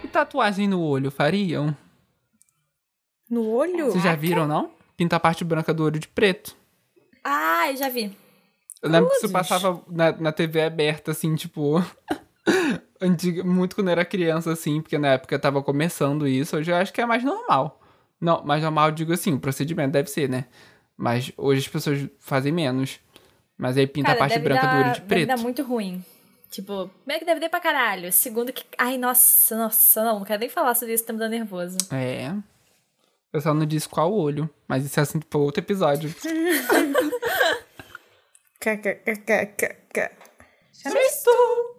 E 0.03 0.07
tatuagem 0.07 0.67
no 0.67 0.81
olho, 0.81 1.11
fariam? 1.11 1.75
No 3.29 3.47
olho? 3.49 3.91
Vocês 3.91 4.03
já 4.03 4.15
viram, 4.15 4.47
não? 4.47 4.71
Pinta 4.95 5.15
a 5.15 5.19
parte 5.19 5.43
branca 5.43 5.73
do 5.73 5.83
olho 5.83 5.99
de 5.99 6.07
preto. 6.07 6.55
Ah, 7.23 7.69
eu 7.69 7.77
já 7.77 7.89
vi. 7.89 8.15
Eu 8.81 8.89
lembro 8.89 9.09
que 9.09 9.17
isso 9.17 9.29
passava 9.31 9.81
na, 9.87 10.11
na 10.13 10.31
TV 10.31 10.61
aberta, 10.61 11.11
assim, 11.11 11.35
tipo. 11.35 11.83
antiga, 13.01 13.43
muito 13.43 13.75
quando 13.75 13.87
eu 13.87 13.91
era 13.91 14.05
criança, 14.05 14.51
assim, 14.51 14.81
porque 14.81 14.97
na 14.97 15.09
época 15.09 15.37
tava 15.37 15.61
começando 15.61 16.27
isso. 16.27 16.57
Hoje 16.57 16.71
eu 16.71 16.75
acho 16.75 16.93
que 16.93 17.01
é 17.01 17.05
mais 17.05 17.23
normal. 17.23 17.81
Não, 18.19 18.43
mais 18.43 18.63
normal, 18.63 18.89
eu 18.89 18.95
digo 18.95 19.13
assim, 19.13 19.33
o 19.33 19.39
procedimento 19.39 19.91
deve 19.91 20.09
ser, 20.09 20.27
né? 20.29 20.45
Mas 20.95 21.31
hoje 21.37 21.61
as 21.61 21.67
pessoas 21.67 22.07
fazem 22.19 22.51
menos. 22.51 22.99
Mas 23.57 23.77
aí 23.77 23.85
pinta 23.87 24.07
Cara, 24.07 24.17
a 24.17 24.19
parte 24.19 24.33
deve 24.33 24.43
branca 24.43 24.61
dar, 24.65 24.73
do 24.73 24.77
olho 24.85 24.93
de 24.93 25.01
Deve 25.01 25.07
preto. 25.07 25.27
dar 25.27 25.37
muito 25.37 25.63
ruim. 25.63 26.03
Tipo, 26.49 26.89
primeiro 27.03 27.19
que 27.19 27.25
deve 27.25 27.39
dar 27.39 27.49
pra 27.49 27.59
caralho. 27.59 28.11
Segundo 28.11 28.53
que. 28.53 28.63
Ai, 28.77 28.97
nossa, 28.97 29.55
nossa, 29.57 30.03
não, 30.03 30.19
não 30.19 30.25
quero 30.25 30.39
nem 30.39 30.49
falar 30.49 30.73
sobre 30.75 30.93
isso, 30.93 31.05
tá 31.05 31.13
me 31.13 31.19
dando 31.19 31.31
nervoso. 31.31 31.77
É. 31.91 32.33
Eu 33.33 33.41
só 33.41 33.53
não 33.53 33.65
disse 33.65 33.87
qual 33.89 34.13
olho. 34.13 34.49
Mas 34.67 34.85
isso 34.85 34.99
é 34.99 35.03
assunto 35.03 35.27
pra 35.27 35.39
outro 35.39 35.61
episódio. 35.61 36.13
KKKKK. 38.59 40.11
Chamisto! 40.73 41.76